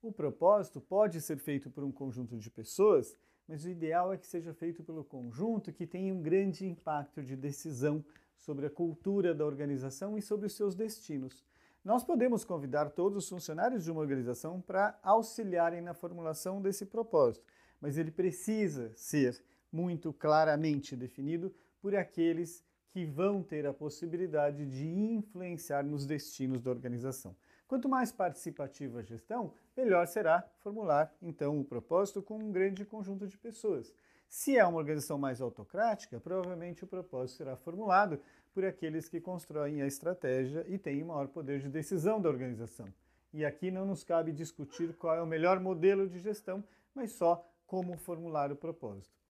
O 0.00 0.10
propósito 0.10 0.80
pode 0.80 1.20
ser 1.20 1.36
feito 1.36 1.68
por 1.68 1.84
um 1.84 1.92
conjunto 1.92 2.38
de 2.38 2.50
pessoas, 2.50 3.14
mas 3.46 3.66
o 3.66 3.68
ideal 3.68 4.14
é 4.14 4.16
que 4.16 4.26
seja 4.26 4.54
feito 4.54 4.82
pelo 4.82 5.04
conjunto 5.04 5.74
que 5.74 5.86
tenha 5.86 6.14
um 6.14 6.22
grande 6.22 6.66
impacto 6.66 7.22
de 7.22 7.36
decisão 7.36 8.02
sobre 8.38 8.64
a 8.64 8.70
cultura 8.70 9.34
da 9.34 9.44
organização 9.44 10.16
e 10.16 10.22
sobre 10.22 10.46
os 10.46 10.56
seus 10.56 10.74
destinos. 10.74 11.44
Nós 11.84 12.02
podemos 12.02 12.46
convidar 12.46 12.92
todos 12.92 13.24
os 13.24 13.28
funcionários 13.28 13.84
de 13.84 13.90
uma 13.90 14.00
organização 14.00 14.58
para 14.58 14.98
auxiliarem 15.02 15.82
na 15.82 15.92
formulação 15.92 16.62
desse 16.62 16.86
propósito, 16.86 17.44
mas 17.78 17.98
ele 17.98 18.10
precisa 18.10 18.90
ser 18.96 19.38
muito 19.70 20.14
claramente 20.14 20.96
definido 20.96 21.54
por 21.82 21.94
aqueles 21.94 22.64
que 22.94 23.04
vão 23.04 23.42
ter 23.42 23.66
a 23.66 23.74
possibilidade 23.74 24.64
de 24.64 24.86
influenciar 24.86 25.82
nos 25.82 26.06
destinos 26.06 26.62
da 26.62 26.70
organização. 26.70 27.34
Quanto 27.66 27.88
mais 27.88 28.12
participativa 28.12 29.00
a 29.00 29.02
gestão, 29.02 29.52
melhor 29.76 30.06
será 30.06 30.48
formular 30.60 31.12
então 31.20 31.58
o 31.58 31.64
propósito 31.64 32.22
com 32.22 32.38
um 32.38 32.52
grande 32.52 32.84
conjunto 32.84 33.26
de 33.26 33.36
pessoas. 33.36 33.92
Se 34.28 34.56
é 34.56 34.64
uma 34.64 34.78
organização 34.78 35.18
mais 35.18 35.40
autocrática, 35.40 36.20
provavelmente 36.20 36.84
o 36.84 36.86
propósito 36.86 37.38
será 37.38 37.56
formulado 37.56 38.20
por 38.54 38.64
aqueles 38.64 39.08
que 39.08 39.20
constroem 39.20 39.82
a 39.82 39.88
estratégia 39.88 40.64
e 40.68 40.78
têm 40.78 41.02
maior 41.02 41.26
poder 41.26 41.58
de 41.58 41.68
decisão 41.68 42.20
da 42.20 42.28
organização. 42.28 42.86
E 43.32 43.44
aqui 43.44 43.72
não 43.72 43.84
nos 43.84 44.04
cabe 44.04 44.30
discutir 44.30 44.94
qual 44.94 45.16
é 45.16 45.20
o 45.20 45.26
melhor 45.26 45.58
modelo 45.58 46.08
de 46.08 46.20
gestão, 46.20 46.62
mas 46.94 47.10
só 47.10 47.44
como 47.66 47.98
formular 47.98 48.52
o 48.52 48.56
propósito 48.56 49.23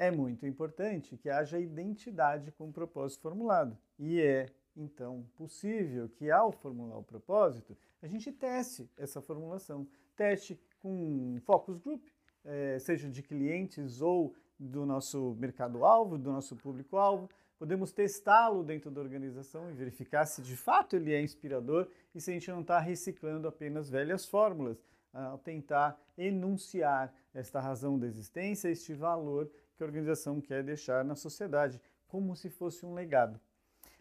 é 0.00 0.10
muito 0.10 0.46
importante 0.46 1.14
que 1.18 1.28
haja 1.28 1.60
identidade 1.60 2.50
com 2.52 2.70
o 2.70 2.72
propósito 2.72 3.20
formulado. 3.20 3.76
E 3.98 4.18
é, 4.18 4.46
então, 4.74 5.26
possível 5.36 6.08
que, 6.08 6.30
ao 6.30 6.50
formular 6.50 6.96
o 6.96 7.04
propósito, 7.04 7.76
a 8.00 8.06
gente 8.06 8.32
teste 8.32 8.90
essa 8.96 9.20
formulação. 9.20 9.86
Teste 10.16 10.58
com 10.80 11.38
focus 11.44 11.76
group, 11.76 12.02
é, 12.46 12.78
seja 12.78 13.10
de 13.10 13.22
clientes 13.22 14.00
ou 14.00 14.34
do 14.58 14.86
nosso 14.86 15.36
mercado-alvo, 15.38 16.16
do 16.16 16.32
nosso 16.32 16.56
público-alvo. 16.56 17.28
Podemos 17.58 17.92
testá-lo 17.92 18.64
dentro 18.64 18.90
da 18.90 19.02
organização 19.02 19.70
e 19.70 19.74
verificar 19.74 20.24
se 20.24 20.40
de 20.40 20.56
fato 20.56 20.96
ele 20.96 21.12
é 21.12 21.20
inspirador 21.20 21.86
e 22.14 22.22
se 22.22 22.30
a 22.30 22.34
gente 22.34 22.50
não 22.50 22.62
está 22.62 22.78
reciclando 22.78 23.46
apenas 23.46 23.90
velhas 23.90 24.24
fórmulas, 24.24 24.82
ao 25.12 25.38
tentar 25.38 26.00
enunciar 26.16 27.12
esta 27.34 27.60
razão 27.60 27.98
da 27.98 28.06
existência, 28.06 28.70
este 28.70 28.94
valor 28.94 29.50
que 29.80 29.84
a 29.84 29.86
organização 29.86 30.42
quer 30.42 30.62
deixar 30.62 31.02
na 31.02 31.14
sociedade, 31.14 31.80
como 32.06 32.36
se 32.36 32.50
fosse 32.50 32.84
um 32.84 32.92
legado. 32.92 33.40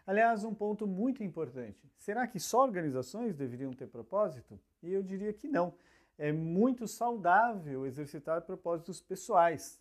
Aliás, 0.05 0.43
um 0.43 0.53
ponto 0.53 0.85
muito 0.85 1.23
importante: 1.23 1.89
será 1.97 2.27
que 2.27 2.37
só 2.37 2.63
organizações 2.63 3.33
deveriam 3.33 3.71
ter 3.71 3.87
propósito? 3.87 4.59
E 4.83 4.91
eu 4.91 5.01
diria 5.01 5.31
que 5.31 5.47
não. 5.47 5.73
É 6.17 6.33
muito 6.33 6.85
saudável 6.85 7.85
exercitar 7.85 8.41
propósitos 8.41 8.99
pessoais. 8.99 9.79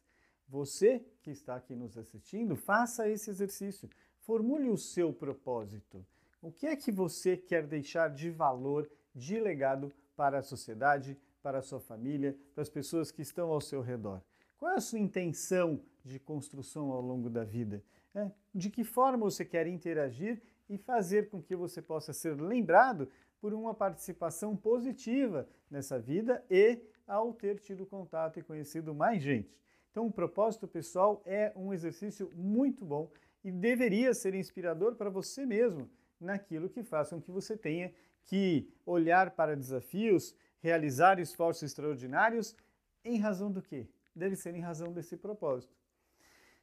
Você 0.48 1.04
que 1.20 1.32
está 1.32 1.56
aqui 1.56 1.74
nos 1.74 1.98
assistindo, 1.98 2.54
faça 2.54 3.08
esse 3.08 3.28
exercício. 3.28 3.90
Formule 4.20 4.70
o 4.70 4.76
seu 4.76 5.12
propósito. 5.12 6.06
O 6.40 6.52
que 6.52 6.68
é 6.68 6.76
que 6.76 6.92
você 6.92 7.36
quer 7.36 7.66
deixar 7.66 8.08
de 8.08 8.30
valor, 8.30 8.88
de 9.12 9.40
legado 9.40 9.92
para 10.14 10.38
a 10.38 10.42
sociedade, 10.44 11.18
para 11.42 11.58
a 11.58 11.62
sua 11.62 11.80
família, 11.80 12.38
para 12.54 12.62
as 12.62 12.68
pessoas 12.68 13.10
que 13.10 13.22
estão 13.22 13.50
ao 13.50 13.60
seu 13.60 13.80
redor? 13.80 14.22
Qual 14.58 14.72
é 14.72 14.74
a 14.74 14.80
sua 14.80 14.98
intenção 14.98 15.80
de 16.04 16.18
construção 16.18 16.90
ao 16.90 17.00
longo 17.00 17.30
da 17.30 17.44
vida? 17.44 17.82
É, 18.12 18.28
de 18.52 18.68
que 18.68 18.82
forma 18.82 19.30
você 19.30 19.44
quer 19.44 19.68
interagir 19.68 20.42
e 20.68 20.76
fazer 20.76 21.28
com 21.28 21.40
que 21.40 21.54
você 21.54 21.80
possa 21.80 22.12
ser 22.12 22.40
lembrado 22.40 23.08
por 23.40 23.54
uma 23.54 23.72
participação 23.72 24.56
positiva 24.56 25.48
nessa 25.70 25.96
vida 25.96 26.44
e 26.50 26.82
ao 27.06 27.32
ter 27.32 27.60
tido 27.60 27.86
contato 27.86 28.40
e 28.40 28.42
conhecido 28.42 28.92
mais 28.92 29.22
gente. 29.22 29.56
Então, 29.92 30.06
o 30.06 30.12
propósito 30.12 30.66
pessoal 30.66 31.22
é 31.24 31.52
um 31.54 31.72
exercício 31.72 32.30
muito 32.34 32.84
bom 32.84 33.10
e 33.44 33.52
deveria 33.52 34.12
ser 34.12 34.34
inspirador 34.34 34.96
para 34.96 35.08
você 35.08 35.46
mesmo 35.46 35.88
naquilo 36.20 36.68
que 36.68 36.82
faça 36.82 37.14
com 37.14 37.22
que 37.22 37.30
você 37.30 37.56
tenha 37.56 37.92
que 38.24 38.68
olhar 38.84 39.30
para 39.30 39.56
desafios, 39.56 40.34
realizar 40.60 41.20
esforços 41.20 41.62
extraordinários 41.62 42.56
em 43.04 43.18
razão 43.18 43.52
do 43.52 43.62
quê? 43.62 43.86
Deve 44.18 44.36
ser 44.36 44.54
em 44.54 44.60
razão 44.60 44.92
desse 44.92 45.16
propósito. 45.16 45.72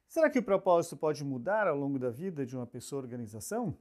Será 0.07 0.29
que 0.29 0.39
o 0.39 0.43
propósito 0.43 0.97
pode 0.97 1.23
mudar 1.23 1.67
ao 1.67 1.77
longo 1.77 1.97
da 1.97 2.09
vida 2.09 2.45
de 2.45 2.55
uma 2.55 2.67
pessoa 2.67 2.99
ou 2.99 3.03
organização? 3.03 3.77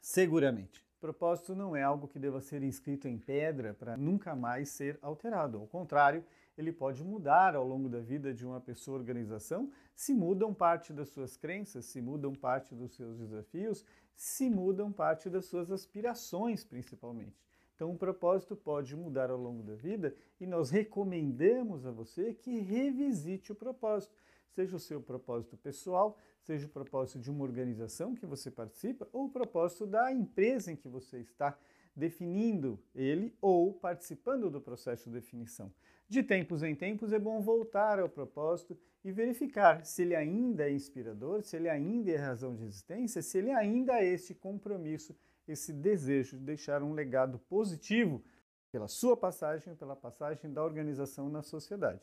Seguramente. 0.00 0.86
Propósito 1.00 1.54
não 1.54 1.74
é 1.74 1.82
algo 1.82 2.06
que 2.06 2.18
deva 2.18 2.40
ser 2.40 2.62
inscrito 2.62 3.08
em 3.08 3.18
pedra 3.18 3.74
para 3.74 3.96
nunca 3.96 4.36
mais 4.36 4.68
ser 4.68 4.98
alterado. 5.02 5.58
Ao 5.58 5.66
contrário, 5.66 6.24
ele 6.56 6.72
pode 6.72 7.02
mudar 7.02 7.56
ao 7.56 7.66
longo 7.66 7.88
da 7.88 7.98
vida 7.98 8.32
de 8.32 8.46
uma 8.46 8.60
pessoa 8.60 8.94
ou 8.94 9.00
organização 9.00 9.68
se 9.94 10.14
mudam 10.14 10.54
parte 10.54 10.92
das 10.92 11.08
suas 11.08 11.36
crenças, 11.36 11.86
se 11.86 12.00
mudam 12.00 12.34
parte 12.34 12.74
dos 12.74 12.94
seus 12.94 13.18
desafios, 13.18 13.84
se 14.14 14.48
mudam 14.48 14.92
parte 14.92 15.28
das 15.28 15.46
suas 15.46 15.70
aspirações, 15.70 16.64
principalmente. 16.64 17.42
Então, 17.82 17.90
o 17.90 17.98
propósito 17.98 18.54
pode 18.54 18.94
mudar 18.94 19.28
ao 19.28 19.36
longo 19.36 19.60
da 19.60 19.74
vida 19.74 20.14
e 20.38 20.46
nós 20.46 20.70
recomendamos 20.70 21.84
a 21.84 21.90
você 21.90 22.32
que 22.32 22.60
revisite 22.60 23.50
o 23.50 23.56
propósito, 23.56 24.14
seja 24.52 24.76
o 24.76 24.78
seu 24.78 25.00
propósito 25.00 25.56
pessoal, 25.56 26.16
seja 26.42 26.64
o 26.64 26.68
propósito 26.68 27.18
de 27.18 27.28
uma 27.28 27.42
organização 27.42 28.14
que 28.14 28.24
você 28.24 28.52
participa 28.52 29.08
ou 29.12 29.24
o 29.24 29.28
propósito 29.28 29.84
da 29.84 30.12
empresa 30.12 30.70
em 30.70 30.76
que 30.76 30.86
você 30.86 31.18
está 31.18 31.58
definindo 31.96 32.78
ele 32.94 33.34
ou 33.40 33.72
participando 33.72 34.48
do 34.48 34.60
processo 34.60 35.10
de 35.10 35.16
definição. 35.16 35.68
De 36.08 36.22
tempos 36.22 36.62
em 36.62 36.76
tempos 36.76 37.12
é 37.12 37.18
bom 37.18 37.40
voltar 37.40 37.98
ao 37.98 38.08
propósito 38.08 38.78
e 39.04 39.10
verificar 39.10 39.84
se 39.84 40.02
ele 40.02 40.14
ainda 40.14 40.68
é 40.68 40.72
inspirador, 40.72 41.42
se 41.42 41.56
ele 41.56 41.68
ainda 41.68 42.12
é 42.12 42.16
razão 42.16 42.54
de 42.54 42.62
existência, 42.62 43.20
se 43.20 43.38
ele 43.38 43.50
ainda 43.50 43.94
é 43.94 44.04
este 44.04 44.36
compromisso, 44.36 45.16
esse 45.46 45.72
desejo 45.72 46.38
de 46.38 46.44
deixar 46.44 46.82
um 46.82 46.92
legado 46.92 47.38
positivo 47.38 48.22
pela 48.70 48.88
sua 48.88 49.16
passagem, 49.16 49.74
pela 49.74 49.94
passagem 49.94 50.52
da 50.52 50.64
organização 50.64 51.28
na 51.28 51.42
sociedade. 51.42 52.00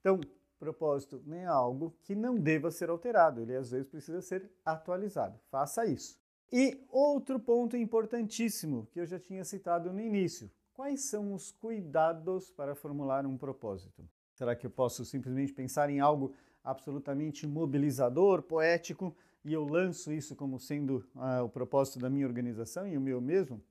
Então, 0.00 0.20
propósito 0.60 1.22
nem 1.26 1.40
é 1.40 1.46
algo 1.46 1.96
que 2.02 2.14
não 2.14 2.38
deva 2.38 2.70
ser 2.70 2.90
alterado, 2.90 3.40
ele 3.40 3.56
às 3.56 3.70
vezes 3.70 3.88
precisa 3.88 4.20
ser 4.20 4.50
atualizado. 4.64 5.40
Faça 5.50 5.86
isso. 5.86 6.20
E 6.52 6.84
outro 6.90 7.40
ponto 7.40 7.76
importantíssimo 7.76 8.86
que 8.92 9.00
eu 9.00 9.06
já 9.06 9.18
tinha 9.18 9.42
citado 9.42 9.90
no 9.90 10.00
início: 10.00 10.50
quais 10.74 11.04
são 11.04 11.32
os 11.32 11.50
cuidados 11.50 12.50
para 12.50 12.74
formular 12.74 13.24
um 13.24 13.38
propósito? 13.38 14.06
Será 14.34 14.54
que 14.54 14.66
eu 14.66 14.70
posso 14.70 15.04
simplesmente 15.04 15.52
pensar 15.52 15.88
em 15.88 16.00
algo 16.00 16.34
absolutamente 16.62 17.46
mobilizador, 17.46 18.42
poético, 18.42 19.16
e 19.44 19.52
eu 19.52 19.64
lanço 19.64 20.12
isso 20.12 20.36
como 20.36 20.58
sendo 20.58 21.04
ah, 21.16 21.42
o 21.42 21.48
propósito 21.48 21.98
da 21.98 22.10
minha 22.10 22.26
organização 22.26 22.86
e 22.86 22.96
o 22.96 23.00
meu 23.00 23.20
mesmo? 23.20 23.62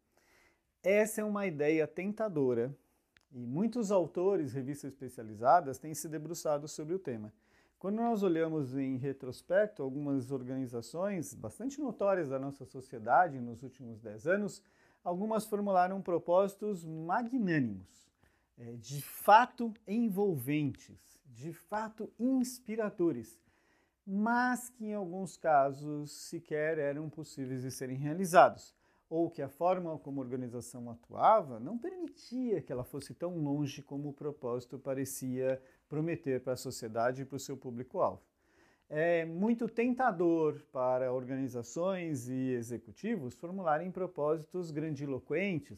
Essa 0.82 1.22
é 1.22 1.24
uma 1.24 1.46
ideia 1.46 1.86
tentadora 1.86 2.76
e 3.32 3.46
muitos 3.46 3.92
autores, 3.92 4.54
revistas 4.54 4.92
especializadas, 4.92 5.78
têm 5.78 5.94
se 5.94 6.08
debruçado 6.08 6.68
sobre 6.68 6.96
o 6.96 7.00
tema. 7.00 7.32
Quando 7.78 7.98
nós 7.98 8.24
olhamos 8.24 8.76
em 8.76 8.98
retrospecto 8.98 9.84
algumas 9.84 10.32
organizações 10.32 11.34
bastante 11.34 11.80
notórias 11.80 12.30
da 12.30 12.40
nossa 12.40 12.66
sociedade 12.66 13.40
nos 13.40 13.64
últimos 13.64 14.02
dez 14.02 14.28
anos, 14.28 14.62
algumas 15.04 15.46
formularam 15.46 16.02
propósitos 16.02 16.84
magnânimos, 16.84 18.10
é, 18.58 18.74
de 18.74 19.02
fato 19.02 19.74
envolventes, 19.88 21.22
de 21.26 21.54
fato 21.54 22.12
inspiradores, 22.20 23.40
mas 24.12 24.70
que 24.72 24.88
em 24.88 24.96
alguns 24.96 25.38
casos 25.38 26.12
sequer 26.12 26.80
eram 26.80 27.08
possíveis 27.08 27.62
de 27.62 27.70
serem 27.70 27.96
realizados 27.96 28.74
ou 29.08 29.30
que 29.30 29.40
a 29.40 29.48
forma 29.48 29.96
como 30.00 30.20
a 30.20 30.24
organização 30.24 30.90
atuava 30.90 31.60
não 31.60 31.78
permitia 31.78 32.60
que 32.60 32.72
ela 32.72 32.84
fosse 32.84 33.14
tão 33.14 33.38
longe 33.38 33.84
como 33.84 34.10
o 34.10 34.14
propósito 34.14 34.80
parecia 34.80 35.62
prometer 35.88 36.42
para 36.42 36.54
a 36.54 36.58
sociedade 36.58 37.22
e 37.22 37.26
para 37.26 37.36
o 37.36 37.40
seu 37.40 37.56
público-alvo. 37.56 38.24
É 38.90 39.26
muito 39.26 39.68
tentador 39.68 40.60
para 40.72 41.14
organizações 41.14 42.28
e 42.28 42.54
executivos 42.54 43.36
formularem 43.36 43.92
propósitos 43.92 44.72
grandiloquentes 44.72 45.78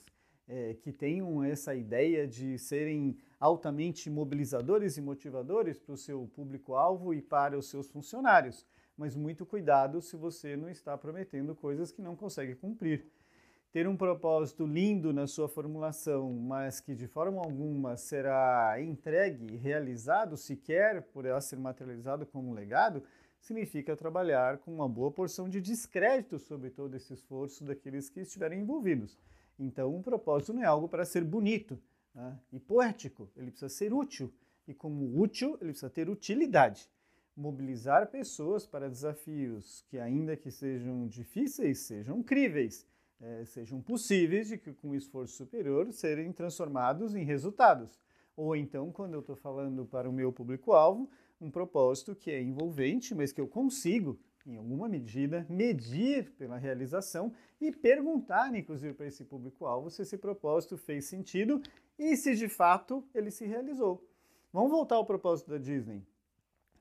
é, 0.52 0.74
que 0.74 0.92
tenham 0.92 1.42
essa 1.42 1.74
ideia 1.74 2.28
de 2.28 2.60
serem 2.60 3.18
altamente 3.40 4.10
mobilizadores 4.10 4.98
e 4.98 5.02
motivadores 5.02 5.80
para 5.80 5.94
o 5.94 5.98
seu 5.98 6.30
público-alvo 6.36 7.14
e 7.14 7.22
para 7.22 7.58
os 7.58 7.70
seus 7.70 7.90
funcionários. 7.90 8.66
Mas 8.98 9.16
muito 9.16 9.46
cuidado 9.46 10.02
se 10.02 10.18
você 10.18 10.58
não 10.58 10.70
está 10.70 10.98
prometendo 10.98 11.56
coisas 11.56 11.92
que 11.92 12.02
não 12.02 12.16
consegue 12.16 12.54
cumprir 12.54 13.10
ter 13.72 13.88
um 13.88 13.96
propósito 13.96 14.66
lindo 14.66 15.14
na 15.14 15.26
sua 15.26 15.48
formulação, 15.48 16.34
mas 16.34 16.82
que 16.82 16.94
de 16.94 17.08
forma 17.08 17.40
alguma 17.40 17.96
será 17.96 18.76
entregue, 18.82 19.56
realizado, 19.56 20.36
sequer 20.36 21.02
por 21.02 21.26
ela 21.26 21.40
ser 21.40 21.58
materializado 21.58 22.26
como 22.26 22.54
legado, 22.54 23.02
significa 23.40 23.96
trabalhar 23.96 24.58
com 24.58 24.74
uma 24.76 24.90
boa 24.90 25.10
porção 25.10 25.48
de 25.48 25.62
descrédito 25.62 26.38
sobre 26.38 26.70
todo 26.70 26.96
esse 26.96 27.14
esforço 27.14 27.64
daqueles 27.64 28.10
que 28.10 28.20
estiverem 28.20 28.60
envolvidos. 28.60 29.18
Então, 29.64 29.96
um 29.96 30.02
propósito 30.02 30.54
não 30.54 30.64
é 30.64 30.66
algo 30.66 30.88
para 30.88 31.06
ser 31.06 31.24
bonito 31.24 31.80
né? 32.14 32.40
e 32.52 32.60
poético, 32.60 33.30
ele 33.36 33.52
precisa 33.52 33.70
ser 33.70 33.94
útil. 33.94 34.34
E 34.68 34.74
como 34.74 35.20
útil, 35.20 35.58
ele 35.62 35.72
precisa 35.72 35.90
ter 35.90 36.10
utilidade. 36.10 36.90
Mobilizar 37.36 38.10
pessoas 38.10 38.66
para 38.66 38.90
desafios 38.90 39.84
que, 39.88 39.98
ainda 39.98 40.36
que 40.36 40.52
sejam 40.52 41.08
difíceis, 41.08 41.80
sejam 41.80 42.22
críveis 42.22 42.86
é, 43.22 43.46
sejam 43.46 43.80
possíveis 43.80 44.48
de 44.48 44.58
que 44.58 44.74
com 44.74 44.96
esforço 44.96 45.36
superior 45.36 45.92
serem 45.94 46.32
transformados 46.32 47.16
em 47.16 47.24
resultados. 47.24 48.00
Ou 48.36 48.56
então, 48.56 48.92
quando 48.92 49.14
eu 49.14 49.20
estou 49.20 49.36
falando 49.36 49.86
para 49.86 50.10
o 50.10 50.14
meu 50.14 50.34
público-alvo, 50.34 51.10
um 51.40 51.52
propósito 51.52 52.16
que 52.16 52.32
é 52.32 52.42
envolvente, 52.42 53.14
mas 53.14 53.32
que 53.32 53.40
eu 53.40 53.48
consigo, 53.48 54.20
em 54.46 54.56
alguma 54.56 54.88
medida, 54.88 55.46
medir 55.50 56.32
pela 56.32 56.58
realização 56.58 57.34
e 57.60 57.72
perguntar, 57.72 58.54
inclusive, 58.56 58.94
para 58.94 59.08
esse 59.08 59.24
público-alvo 59.24 59.90
se 59.90 60.02
esse 60.02 60.18
propósito 60.18 60.78
fez 60.78 61.06
sentido 61.06 61.62
e 61.98 62.16
se 62.16 62.36
de 62.36 62.50
fato 62.50 63.08
ele 63.14 63.32
se 63.32 63.46
realizou. 63.46 64.08
Vamos 64.52 64.72
voltar 64.72 64.96
ao 64.96 65.06
propósito 65.06 65.52
da 65.52 65.58
Disney. 65.58 66.06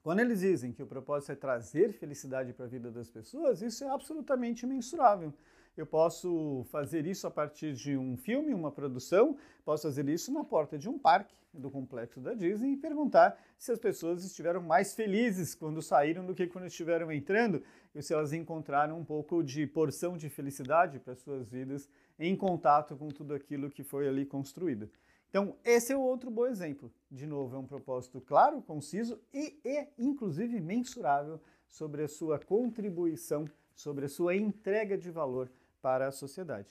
Quando 0.03 0.21
eles 0.21 0.41
dizem 0.41 0.73
que 0.73 0.83
o 0.83 0.87
propósito 0.87 1.33
é 1.33 1.37
trazer 1.37 1.93
felicidade 1.93 2.53
para 2.53 2.65
a 2.65 2.69
vida 2.69 2.91
das 2.91 3.11
pessoas, 3.11 3.61
isso 3.61 3.85
é 3.85 3.89
absolutamente 3.89 4.67
mensurável. 4.67 5.33
Eu 5.81 5.87
posso 5.87 6.63
fazer 6.69 7.07
isso 7.07 7.27
a 7.27 7.31
partir 7.31 7.73
de 7.73 7.97
um 7.97 8.15
filme, 8.15 8.53
uma 8.53 8.71
produção, 8.71 9.39
posso 9.65 9.85
fazer 9.85 10.07
isso 10.11 10.31
na 10.31 10.45
porta 10.45 10.77
de 10.77 10.91
um 10.91 10.99
parque 10.99 11.35
do 11.55 11.71
complexo 11.71 12.21
da 12.21 12.35
Disney 12.35 12.73
e 12.73 12.77
perguntar 12.77 13.43
se 13.57 13.73
as 13.73 13.79
pessoas 13.79 14.23
estiveram 14.23 14.61
mais 14.61 14.95
felizes 14.95 15.55
quando 15.55 15.81
saíram 15.81 16.27
do 16.27 16.35
que 16.35 16.47
quando 16.47 16.67
estiveram 16.67 17.11
entrando 17.11 17.63
e 17.95 18.03
se 18.03 18.13
elas 18.13 18.35
encontraram 18.35 18.99
um 18.99 19.05
pouco 19.07 19.43
de 19.43 19.67
porção 19.67 20.19
de 20.19 20.29
felicidade 20.29 20.99
para 20.99 21.15
suas 21.15 21.49
vidas 21.49 21.89
em 22.19 22.37
contato 22.37 22.95
com 22.95 23.09
tudo 23.09 23.33
aquilo 23.33 23.71
que 23.71 23.83
foi 23.83 24.07
ali 24.07 24.27
construído. 24.27 24.87
Então, 25.31 25.57
esse 25.65 25.95
é 25.95 25.97
outro 25.97 26.31
bom 26.31 26.47
exemplo. 26.47 26.93
De 27.11 27.27
novo, 27.27 27.57
é 27.57 27.59
um 27.59 27.67
propósito 27.67 28.21
claro, 28.21 28.61
conciso 28.61 29.19
e, 29.33 29.59
e 29.65 29.89
inclusive 29.99 30.61
mensurável 30.61 31.41
sobre 31.67 32.03
a 32.03 32.09
sua 32.09 32.39
contribuição, 32.39 33.47
sobre 33.75 34.05
a 34.05 34.09
sua 34.11 34.37
entrega 34.37 34.99
de 34.99 35.11
valor 35.11 35.51
para 35.81 36.09
a 36.09 36.13
sociedade. 36.13 36.69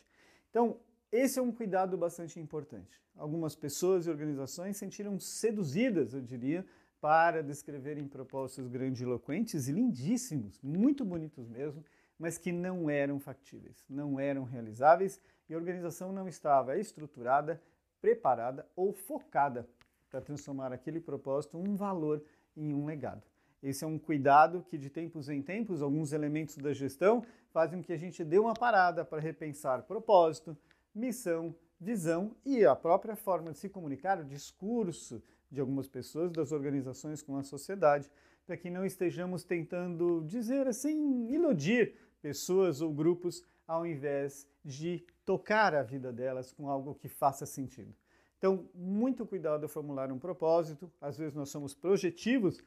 Então, 0.50 0.80
esse 1.12 1.40
é 1.40 1.42
um 1.42 1.52
cuidado 1.52 1.98
bastante 1.98 2.40
importante. 2.40 3.00
Algumas 3.16 3.56
pessoas 3.56 4.06
e 4.06 4.10
organizações 4.10 4.78
sentiram 4.78 5.20
seduzidas, 5.20 6.14
eu 6.14 6.22
diria, 6.22 6.66
para 7.02 7.42
descreverem 7.42 8.08
propósitos 8.08 8.68
grandiloquentes 8.68 9.68
e 9.68 9.72
lindíssimos, 9.72 10.60
muito 10.62 11.04
bonitos 11.06 11.48
mesmo, 11.48 11.84
mas 12.18 12.38
que 12.38 12.52
não 12.52 12.90
eram 12.90 13.20
factíveis, 13.20 13.86
não 13.90 14.20
eram 14.20 14.44
realizáveis 14.44 15.20
e 15.48 15.54
a 15.54 15.58
organização 15.58 16.12
não 16.12 16.28
estava 16.28 16.78
estruturada, 16.78 17.62
preparada 18.02 18.68
ou 18.76 18.94
focada 18.94 19.68
para 20.10 20.22
transformar 20.22 20.74
aquele 20.74 21.00
propósito 21.00 21.58
um 21.58 21.76
valor 21.76 22.24
em 22.56 22.74
um 22.74 22.86
legado. 22.86 23.24
Esse 23.62 23.84
é 23.84 23.88
um 23.88 24.00
cuidado 24.00 24.66
que, 24.70 24.78
de 24.78 24.90
tempos 24.90 25.30
em 25.30 25.42
tempos, 25.42 25.82
alguns 25.82 26.14
elementos 26.14 26.58
da 26.58 26.74
gestão 26.74 27.24
fazem 27.52 27.80
com 27.80 27.86
que 27.86 27.94
a 27.94 27.98
gente 27.98 28.24
dê 28.24 28.40
uma 28.40 28.54
parada 28.54 29.04
para 29.04 29.20
repensar 29.20 29.84
propósito, 29.84 30.58
missão, 30.96 31.54
visão 31.80 32.36
e 32.46 32.66
a 32.66 32.76
própria 32.76 33.16
forma 33.16 33.52
de 33.52 33.58
se 33.58 33.70
comunicar, 33.70 34.20
o 34.20 34.26
discurso 34.26 35.22
de 35.52 35.60
algumas 35.60 35.88
pessoas, 35.88 36.32
das 36.32 36.52
organizações 36.52 37.22
com 37.22 37.36
a 37.36 37.44
sociedade, 37.44 38.10
para 38.46 38.56
que 38.58 38.70
não 38.70 38.86
estejamos 38.86 39.44
tentando 39.44 40.24
dizer 40.26 40.68
assim, 40.68 41.28
iludir 41.30 41.96
pessoas 42.22 42.82
ou 42.82 42.94
grupos 42.94 43.44
ao 43.68 43.86
invés 43.86 44.48
de 44.64 45.06
tocar 45.26 45.76
a 45.76 45.84
vida 45.84 46.12
delas 46.12 46.52
com 46.52 46.70
algo 46.70 46.96
que 46.96 47.08
faça 47.08 47.46
sentido. 47.46 47.94
Então, 48.38 48.70
muito 48.74 49.26
cuidado 49.26 49.64
ao 49.64 49.70
formular 49.70 50.12
um 50.12 50.18
propósito. 50.18 50.92
Às 51.00 51.18
vezes 51.18 51.36
nós 51.36 51.50
somos 51.50 51.76
projetivos 51.76 52.60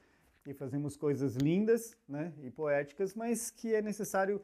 e 0.46 0.55
fazemos 0.55 0.96
coisas 0.96 1.37
lindas 1.37 1.96
né, 2.09 2.33
e 2.42 2.50
poéticas, 2.50 3.14
mas 3.14 3.50
que 3.50 3.74
é 3.74 3.81
necessário 3.81 4.42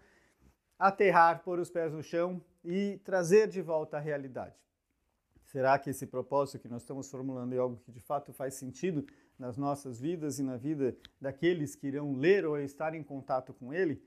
aterrar, 0.79 1.43
pôr 1.43 1.59
os 1.59 1.71
pés 1.71 1.93
no 1.93 2.03
chão 2.03 2.41
e 2.65 3.01
trazer 3.05 3.49
de 3.49 3.61
volta 3.61 3.97
a 3.97 4.01
realidade. 4.01 4.55
Será 5.45 5.79
que 5.79 5.91
esse 5.91 6.07
propósito 6.07 6.61
que 6.61 6.69
nós 6.69 6.83
estamos 6.83 7.11
formulando 7.11 7.55
é 7.55 7.59
algo 7.59 7.79
que 7.79 7.91
de 7.91 8.01
fato 8.01 8.33
faz 8.33 8.55
sentido 8.55 9.05
nas 9.39 9.57
nossas 9.57 9.99
vidas 9.99 10.39
e 10.39 10.43
na 10.43 10.57
vida 10.57 10.95
daqueles 11.21 11.75
que 11.75 11.87
irão 11.87 12.15
ler 12.15 12.45
ou 12.45 12.59
estar 12.59 12.95
em 12.95 13.03
contato 13.03 13.53
com 13.55 13.73
ele? 13.73 14.03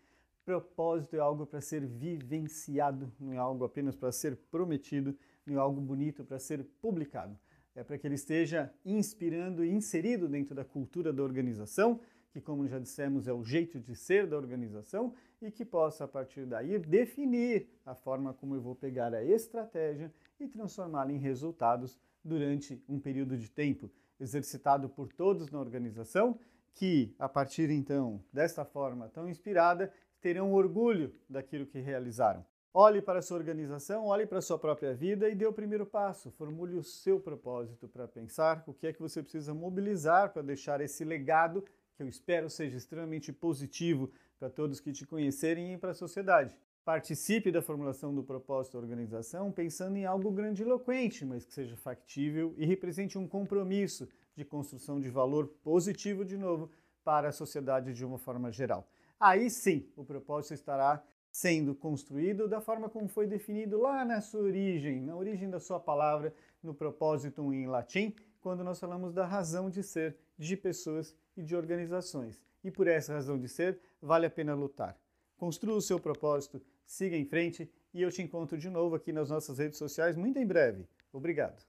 Propósito 0.45 1.15
é 1.15 1.19
algo 1.19 1.45
para 1.45 1.59
ser 1.59 1.85
vivenciado, 1.85 3.11
não 3.19 3.33
é 3.33 3.37
algo 3.37 3.63
apenas 3.65 3.95
para 3.95 4.11
ser 4.11 4.35
prometido, 4.51 5.17
não 5.45 5.55
é 5.55 5.57
algo 5.57 5.81
bonito 5.81 6.23
para 6.23 6.39
ser 6.39 6.63
publicado. 6.79 7.37
É 7.75 7.83
para 7.83 7.97
que 7.97 8.05
ele 8.05 8.15
esteja 8.15 8.73
inspirando 8.85 9.63
e 9.63 9.71
inserido 9.71 10.27
dentro 10.27 10.53
da 10.53 10.65
cultura 10.65 11.13
da 11.13 11.23
organização, 11.23 11.99
que, 12.31 12.41
como 12.41 12.67
já 12.67 12.79
dissemos, 12.79 13.27
é 13.27 13.33
o 13.33 13.43
jeito 13.43 13.79
de 13.79 13.95
ser 13.95 14.27
da 14.27 14.37
organização, 14.37 15.13
e 15.41 15.49
que 15.49 15.65
possa, 15.65 16.05
a 16.05 16.07
partir 16.07 16.45
daí, 16.45 16.77
definir 16.79 17.67
a 17.85 17.95
forma 17.95 18.33
como 18.33 18.55
eu 18.55 18.61
vou 18.61 18.75
pegar 18.75 19.13
a 19.13 19.23
estratégia 19.23 20.13
e 20.39 20.47
transformá-la 20.47 21.11
em 21.11 21.17
resultados 21.17 21.99
durante 22.23 22.81
um 22.87 22.99
período 22.99 23.37
de 23.37 23.49
tempo, 23.49 23.89
exercitado 24.19 24.87
por 24.87 25.11
todos 25.11 25.49
na 25.49 25.59
organização, 25.59 26.37
que, 26.73 27.13
a 27.17 27.27
partir 27.27 27.69
então 27.69 28.23
desta 28.31 28.63
forma 28.63 29.09
tão 29.09 29.27
inspirada, 29.27 29.91
terão 30.21 30.53
orgulho 30.53 31.13
daquilo 31.27 31.65
que 31.65 31.79
realizaram. 31.79 32.45
Olhe 32.73 33.01
para 33.01 33.19
a 33.19 33.21
sua 33.21 33.35
organização, 33.35 34.05
olhe 34.05 34.25
para 34.25 34.39
a 34.39 34.41
sua 34.41 34.57
própria 34.57 34.93
vida 34.93 35.27
e 35.27 35.35
dê 35.35 35.45
o 35.45 35.51
primeiro 35.51 35.85
passo. 35.85 36.31
Formule 36.31 36.77
o 36.77 36.83
seu 36.83 37.19
propósito 37.19 37.85
para 37.85 38.07
pensar 38.07 38.63
o 38.65 38.73
que 38.73 38.87
é 38.87 38.93
que 38.93 39.01
você 39.01 39.21
precisa 39.21 39.53
mobilizar 39.53 40.31
para 40.31 40.41
deixar 40.41 40.79
esse 40.79 41.03
legado, 41.03 41.65
que 41.97 42.01
eu 42.01 42.07
espero 42.07 42.49
seja 42.49 42.77
extremamente 42.77 43.33
positivo 43.33 44.09
para 44.39 44.49
todos 44.49 44.79
que 44.79 44.93
te 44.93 45.05
conhecerem 45.05 45.73
e 45.73 45.77
para 45.77 45.91
a 45.91 45.93
sociedade. 45.93 46.55
Participe 46.85 47.51
da 47.51 47.61
formulação 47.61 48.15
do 48.15 48.23
propósito 48.23 48.77
da 48.77 48.79
organização 48.79 49.51
pensando 49.51 49.97
em 49.97 50.05
algo 50.05 50.31
grandiloquente, 50.31 51.25
mas 51.25 51.45
que 51.45 51.53
seja 51.53 51.75
factível 51.75 52.55
e 52.57 52.65
represente 52.65 53.17
um 53.17 53.27
compromisso 53.27 54.07
de 54.33 54.45
construção 54.45 54.97
de 54.97 55.09
valor 55.09 55.47
positivo, 55.61 56.23
de 56.23 56.37
novo, 56.37 56.71
para 57.03 57.27
a 57.27 57.33
sociedade 57.33 57.93
de 57.93 58.05
uma 58.05 58.17
forma 58.17 58.49
geral. 58.49 58.87
Aí 59.19 59.49
sim, 59.49 59.91
o 59.97 60.05
propósito 60.05 60.53
estará 60.53 61.03
sendo 61.31 61.73
construído 61.73 62.47
da 62.47 62.59
forma 62.59 62.89
como 62.89 63.07
foi 63.07 63.25
definido 63.25 63.79
lá 63.79 64.03
na 64.03 64.19
sua 64.21 64.41
origem, 64.41 65.01
na 65.01 65.15
origem 65.15 65.49
da 65.49 65.59
sua 65.59 65.79
palavra, 65.79 66.33
no 66.61 66.73
propósito 66.73 67.53
em 67.53 67.67
latim, 67.67 68.13
quando 68.41 68.63
nós 68.63 68.79
falamos 68.79 69.13
da 69.13 69.25
razão 69.25 69.69
de 69.69 69.81
ser 69.83 70.17
de 70.37 70.57
pessoas 70.57 71.15
e 71.37 71.43
de 71.43 71.55
organizações. 71.55 72.43
E 72.63 72.69
por 72.69 72.87
essa 72.87 73.13
razão 73.13 73.39
de 73.39 73.47
ser, 73.47 73.79
vale 74.01 74.25
a 74.25 74.29
pena 74.29 74.53
lutar. 74.53 74.97
Construa 75.37 75.77
o 75.77 75.81
seu 75.81 75.99
propósito, 75.99 76.61
siga 76.85 77.15
em 77.15 77.25
frente 77.25 77.71
e 77.93 78.01
eu 78.01 78.11
te 78.11 78.21
encontro 78.21 78.57
de 78.57 78.69
novo 78.69 78.95
aqui 78.95 79.11
nas 79.11 79.29
nossas 79.29 79.57
redes 79.57 79.77
sociais 79.77 80.17
muito 80.17 80.37
em 80.37 80.45
breve. 80.45 80.87
Obrigado. 81.13 81.65